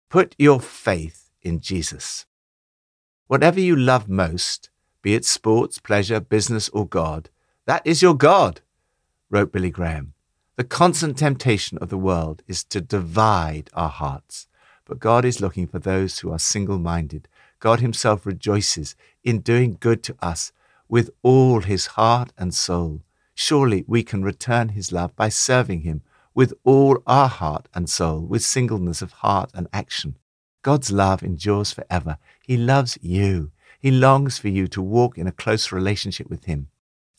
Put 0.09 0.35
your 0.37 0.59
faith 0.59 1.29
in 1.41 1.59
Jesus. 1.59 2.25
Whatever 3.27 3.59
you 3.59 3.75
love 3.75 4.09
most, 4.09 4.69
be 5.01 5.13
it 5.13 5.23
sports, 5.23 5.77
pleasure, 5.79 6.19
business, 6.19 6.67
or 6.69 6.87
God, 6.87 7.29
that 7.65 7.81
is 7.85 8.01
your 8.01 8.15
God, 8.15 8.61
wrote 9.29 9.51
Billy 9.51 9.69
Graham. 9.69 10.13
The 10.57 10.63
constant 10.63 11.17
temptation 11.17 11.77
of 11.77 11.89
the 11.89 11.97
world 11.97 12.43
is 12.47 12.63
to 12.65 12.81
divide 12.81 13.69
our 13.73 13.89
hearts, 13.89 14.47
but 14.85 14.99
God 14.99 15.23
is 15.23 15.39
looking 15.39 15.67
for 15.67 15.79
those 15.79 16.19
who 16.19 16.31
are 16.31 16.39
single 16.39 16.77
minded, 16.77 17.27
God 17.59 17.79
Himself 17.79 18.25
rejoices 18.25 18.95
in 19.23 19.39
doing 19.39 19.77
good 19.79 20.03
to 20.03 20.15
us 20.21 20.51
with 20.89 21.09
all 21.21 21.61
His 21.61 21.87
heart 21.97 22.33
and 22.37 22.53
soul. 22.53 23.01
Surely 23.33 23.83
we 23.87 24.03
can 24.03 24.23
return 24.23 24.69
His 24.69 24.91
love 24.91 25.15
by 25.15 25.29
serving 25.29 25.81
Him 25.81 26.01
with 26.33 26.53
all 26.63 27.01
our 27.05 27.27
heart 27.27 27.67
and 27.73 27.89
soul, 27.89 28.21
with 28.21 28.43
singleness 28.43 29.01
of 29.01 29.13
heart 29.13 29.51
and 29.53 29.67
action. 29.73 30.17
God's 30.61 30.91
love 30.91 31.23
endures 31.23 31.71
forever. 31.71 32.17
He 32.41 32.55
loves 32.55 32.97
you. 33.01 33.51
He 33.79 33.91
longs 33.91 34.37
for 34.37 34.47
you 34.47 34.67
to 34.67 34.81
walk 34.81 35.17
in 35.17 35.27
a 35.27 35.31
close 35.31 35.71
relationship 35.71 36.29
with 36.29 36.45
Him. 36.45 36.67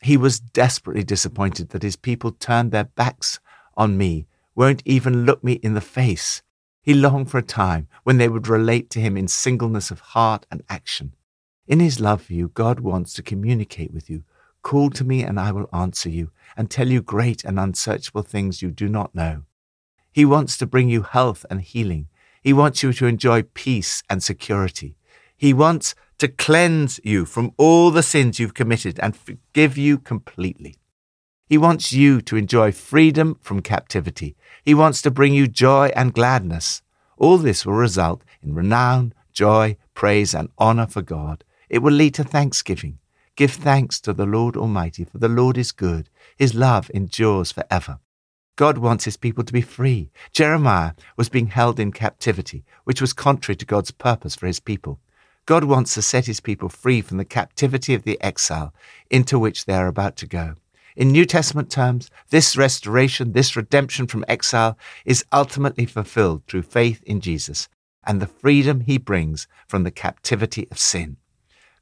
He 0.00 0.16
was 0.16 0.40
desperately 0.40 1.04
disappointed 1.04 1.70
that 1.70 1.82
His 1.82 1.96
people 1.96 2.32
turned 2.32 2.72
their 2.72 2.84
backs 2.84 3.40
on 3.76 3.96
me, 3.96 4.26
won't 4.54 4.82
even 4.84 5.24
look 5.24 5.42
me 5.42 5.54
in 5.54 5.74
the 5.74 5.80
face. 5.80 6.42
He 6.82 6.94
longed 6.94 7.30
for 7.30 7.38
a 7.38 7.42
time 7.42 7.88
when 8.02 8.18
they 8.18 8.28
would 8.28 8.48
relate 8.48 8.90
to 8.90 9.00
him 9.00 9.16
in 9.16 9.28
singleness 9.28 9.90
of 9.90 10.00
heart 10.00 10.46
and 10.50 10.62
action. 10.68 11.14
In 11.72 11.80
his 11.80 12.00
love 12.00 12.20
for 12.20 12.35
you, 12.35 12.48
God 12.48 12.80
wants 12.80 13.14
to 13.14 13.22
communicate 13.22 13.94
with 13.94 14.11
you. 14.11 14.24
Call 14.61 14.90
to 14.90 15.04
me 15.04 15.22
and 15.22 15.40
I 15.40 15.52
will 15.52 15.70
answer 15.72 16.11
you 16.11 16.30
and 16.54 16.70
tell 16.70 16.88
you 16.88 17.00
great 17.00 17.44
and 17.44 17.58
unsearchable 17.58 18.20
things 18.20 18.61
you 18.61 18.70
do 18.70 18.90
not 18.90 19.14
know. 19.14 19.44
He 20.12 20.26
wants 20.26 20.58
to 20.58 20.66
bring 20.66 20.90
you 20.90 21.00
health 21.00 21.46
and 21.48 21.62
healing. 21.62 22.08
He 22.42 22.52
wants 22.52 22.82
you 22.82 22.92
to 22.92 23.06
enjoy 23.06 23.44
peace 23.54 24.02
and 24.11 24.22
security. 24.22 24.96
He 25.35 25.54
wants 25.54 25.94
to 26.18 26.28
cleanse 26.28 27.00
you 27.04 27.24
from 27.24 27.54
all 27.56 27.90
the 27.90 28.02
sins 28.02 28.38
you've 28.38 28.52
committed 28.52 29.00
and 29.00 29.16
forgive 29.16 29.78
you 29.78 29.96
completely. 29.96 30.76
He 31.46 31.56
wants 31.56 31.90
you 31.90 32.20
to 32.20 32.37
enjoy 32.37 32.72
freedom 32.72 33.38
from 33.40 33.62
captivity. 33.62 34.37
He 34.62 34.74
wants 34.74 35.00
to 35.00 35.11
bring 35.11 35.32
you 35.32 35.48
joy 35.48 35.90
and 35.96 36.12
gladness. 36.12 36.82
All 37.16 37.38
this 37.38 37.64
will 37.64 37.72
result 37.72 38.24
in 38.42 38.54
renown, 38.54 39.14
joy, 39.32 39.78
praise, 39.94 40.35
and 40.35 40.50
honor 40.58 40.87
for 40.87 41.00
God. 41.00 41.44
It 41.72 41.80
will 41.80 41.94
lead 41.94 42.12
to 42.14 42.24
thanksgiving. 42.24 42.98
Give 43.35 43.50
thanks 43.50 43.98
to 44.02 44.12
the 44.12 44.26
Lord 44.26 44.58
Almighty, 44.58 45.04
for 45.04 45.16
the 45.16 45.26
Lord 45.26 45.56
is 45.56 45.72
good. 45.72 46.11
His 46.37 46.54
love 46.54 46.90
endures 46.92 47.50
forever. 47.50 47.98
God 48.56 48.76
wants 48.76 49.06
his 49.06 49.16
people 49.16 49.42
to 49.42 49.54
be 49.54 49.62
free. 49.62 50.11
Jeremiah 50.32 50.92
was 51.16 51.30
being 51.30 51.46
held 51.46 51.80
in 51.80 51.90
captivity, 51.90 52.62
which 52.85 53.00
was 53.00 53.14
contrary 53.14 53.56
to 53.56 53.64
God's 53.64 53.90
purpose 53.90 54.37
for 54.37 54.46
his 54.46 54.61
people. 54.61 55.00
God 55.46 55.64
wants 55.64 55.94
to 55.94 56.02
set 56.02 56.26
his 56.26 56.40
people 56.40 56.68
free 56.68 57.00
from 57.00 57.16
the 57.16 57.24
captivity 57.24 57.94
of 57.94 58.02
the 58.02 58.20
exile 58.20 58.74
into 59.11 59.38
which 59.38 59.64
they 59.64 59.74
are 59.74 59.88
about 59.88 60.16
to 60.16 60.26
go. 60.26 60.56
In 60.94 61.11
New 61.11 61.24
Testament 61.24 61.70
terms, 61.70 62.11
this 62.28 62.54
restoration, 62.54 63.32
this 63.32 63.56
redemption 63.56 64.06
from 64.06 64.26
exile 64.28 64.76
is 65.06 65.24
ultimately 65.32 65.87
fulfilled 65.87 66.42
through 66.46 66.62
faith 66.64 67.02
in 67.04 67.22
Jesus 67.22 67.70
and 68.04 68.20
the 68.20 68.26
freedom 68.26 68.80
he 68.80 68.98
brings 68.98 69.48
from 69.66 69.85
the 69.85 69.90
captivity 69.90 70.68
of 70.70 70.78
sin. 70.78 71.16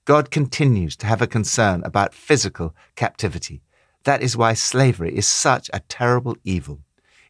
God 0.06 0.30
continues 0.30 0.96
to 0.96 1.06
have 1.06 1.20
a 1.20 1.26
concern 1.26 1.82
about 1.84 2.14
physical 2.14 2.74
captivity. 2.96 3.62
That 4.04 4.22
is 4.22 4.36
why 4.36 4.54
slavery 4.54 5.14
is 5.14 5.28
such 5.28 5.68
a 5.72 5.80
terrible 5.80 6.36
evil. 6.42 6.80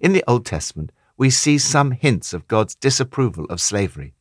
In 0.01 0.13
the 0.13 0.25
Old 0.29 0.47
Testament, 0.47 0.93
we 1.17 1.31
see 1.31 1.59
some 1.59 1.91
hints 1.91 2.33
of 2.33 2.47
God's 2.49 2.75
disapproval 2.77 3.45
of 3.47 3.61
slavery. 3.61 4.15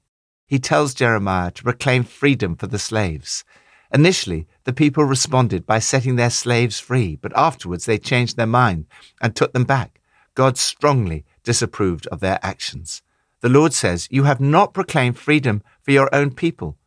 He 0.48 0.58
tells 0.58 0.96
Jeremiah 0.96 1.52
to 1.52 1.64
proclaim 1.64 2.04
freedom 2.04 2.56
for 2.56 2.66
the 2.66 2.80
slaves. 2.80 3.46
Initially, 3.94 4.48
the 4.64 4.74
people 4.74 5.04
responded 5.04 5.66
by 5.68 5.78
setting 5.78 6.16
their 6.16 6.32
slaves 6.32 6.80
free, 6.80 7.16
but 7.16 7.32
afterwards 7.38 7.86
they 7.86 8.00
changed 8.00 8.36
their 8.36 8.48
mind 8.48 8.88
and 9.22 9.36
took 9.36 9.54
them 9.54 9.64
back. 9.64 10.02
God 10.34 10.58
strongly 10.58 11.24
disapproved 11.44 12.08
of 12.08 12.20
their 12.20 12.40
actions. 12.42 13.04
The 13.42 13.50
Lord 13.50 13.74
says, 13.74 14.08
You 14.10 14.24
have 14.24 14.42
not 14.42 14.74
proclaimed 14.74 15.20
freedom 15.20 15.62
for 15.84 15.92
your 15.92 16.14
own 16.14 16.32
people. 16.32 16.79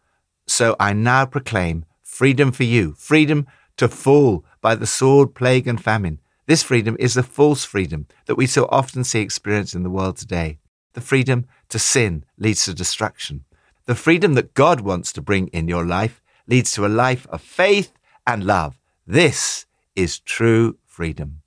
So 0.47 0.77
I 0.79 0.93
now 0.93 1.27
proclaim 1.27 1.85
freedom 2.03 2.53
for 2.53 2.65
you, 2.65 2.93
freedom 2.93 3.47
to 3.77 3.89
fall 3.89 4.45
by 4.61 4.75
the 4.75 4.87
sword, 4.87 5.35
plague, 5.35 5.67
and 5.67 5.83
famine. 5.83 6.21
This 6.47 6.63
freedom 6.63 6.97
is 6.99 7.15
the 7.15 7.23
false 7.23 7.65
freedom 7.65 8.07
that 8.27 8.35
we 8.35 8.47
so 8.47 8.67
often 8.71 9.05
see 9.05 9.21
experienced 9.21 9.75
in 9.75 9.83
the 9.83 9.91
world 9.91 10.17
today. 10.17 10.59
The 10.93 11.01
freedom 11.01 11.47
to 11.71 11.79
sin 11.79 12.25
leads 12.37 12.65
to 12.67 12.75
destruction. 12.75 13.45
The 13.87 13.95
freedom 13.95 14.35
that 14.35 14.55
God 14.55 14.81
wants 14.81 15.13
to 15.13 15.23
bring 15.23 15.49
in 15.49 15.69
your 15.69 15.85
life 15.85 16.23
leads 16.47 16.73
to 16.73 16.87
a 16.87 16.89
life 16.89 17.27
of 17.31 17.41
faith 17.41 17.93
and 18.27 18.45
love. 18.45 18.79
This 19.07 19.67
is 19.97 20.21
true 20.21 20.77
freedom. 20.87 21.43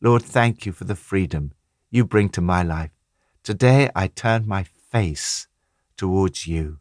Lord, 0.00 0.22
thank 0.22 0.66
you 0.66 0.72
for 0.72 0.84
the 0.84 0.96
freedom 0.96 1.52
you 1.90 2.04
bring 2.04 2.28
to 2.30 2.40
my 2.40 2.62
life. 2.62 2.90
Today 3.42 3.90
I 3.94 4.06
turn 4.06 4.46
my 4.46 4.64
face 4.64 5.46
towards 5.96 6.46
you. 6.46 6.78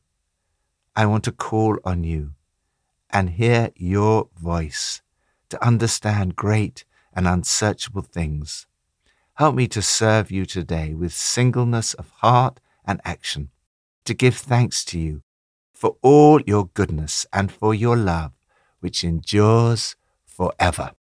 I 0.96 1.06
want 1.06 1.24
to 1.26 1.32
call 1.32 1.78
on 1.86 2.04
you 2.04 2.34
and 3.10 3.32
hear 3.32 3.72
your 3.76 4.30
voice 4.38 5.02
to 5.50 5.66
understand 5.66 6.36
great 6.36 6.84
and 7.14 7.28
unsearchable 7.28 8.02
things. 8.02 8.68
Help 9.36 9.56
me 9.56 9.68
to 9.68 9.82
serve 9.82 10.32
you 10.32 10.46
today 10.46 10.94
with 10.94 11.14
singleness 11.14 11.94
of 11.94 12.10
heart 12.22 12.60
and 12.86 13.00
action, 13.06 13.50
to 14.06 14.14
give 14.14 14.36
thanks 14.36 14.84
to 14.86 15.00
you 15.00 15.22
for 15.74 15.98
all 16.02 16.42
your 16.42 16.68
goodness 16.74 17.26
and 17.32 17.52
for 17.52 17.74
your 17.74 17.98
love, 17.98 18.34
which 18.80 19.04
endures 19.04 19.96
forever. 20.26 20.92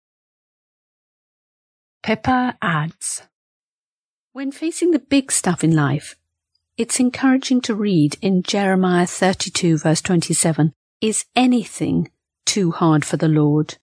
Pippa 2.03 2.57
adds 2.63 3.23
When 4.33 4.53
facing 4.53 4.93
the 4.93 4.99
big 4.99 5.31
stuff 5.33 5.63
in 5.63 5.75
life, 5.75 6.17
it's 6.81 6.99
encouraging 6.99 7.61
to 7.61 7.75
read 7.75 8.17
in 8.23 8.43
Jeremiah 8.43 9.07
32 9.07 9.77
verse 9.77 10.01
27, 10.01 10.73
Is 11.03 11.27
anything 11.37 12.11
too 12.47 12.71
hard 12.71 13.05
for 13.05 13.19
the 13.19 13.29
Lord? 13.29 13.77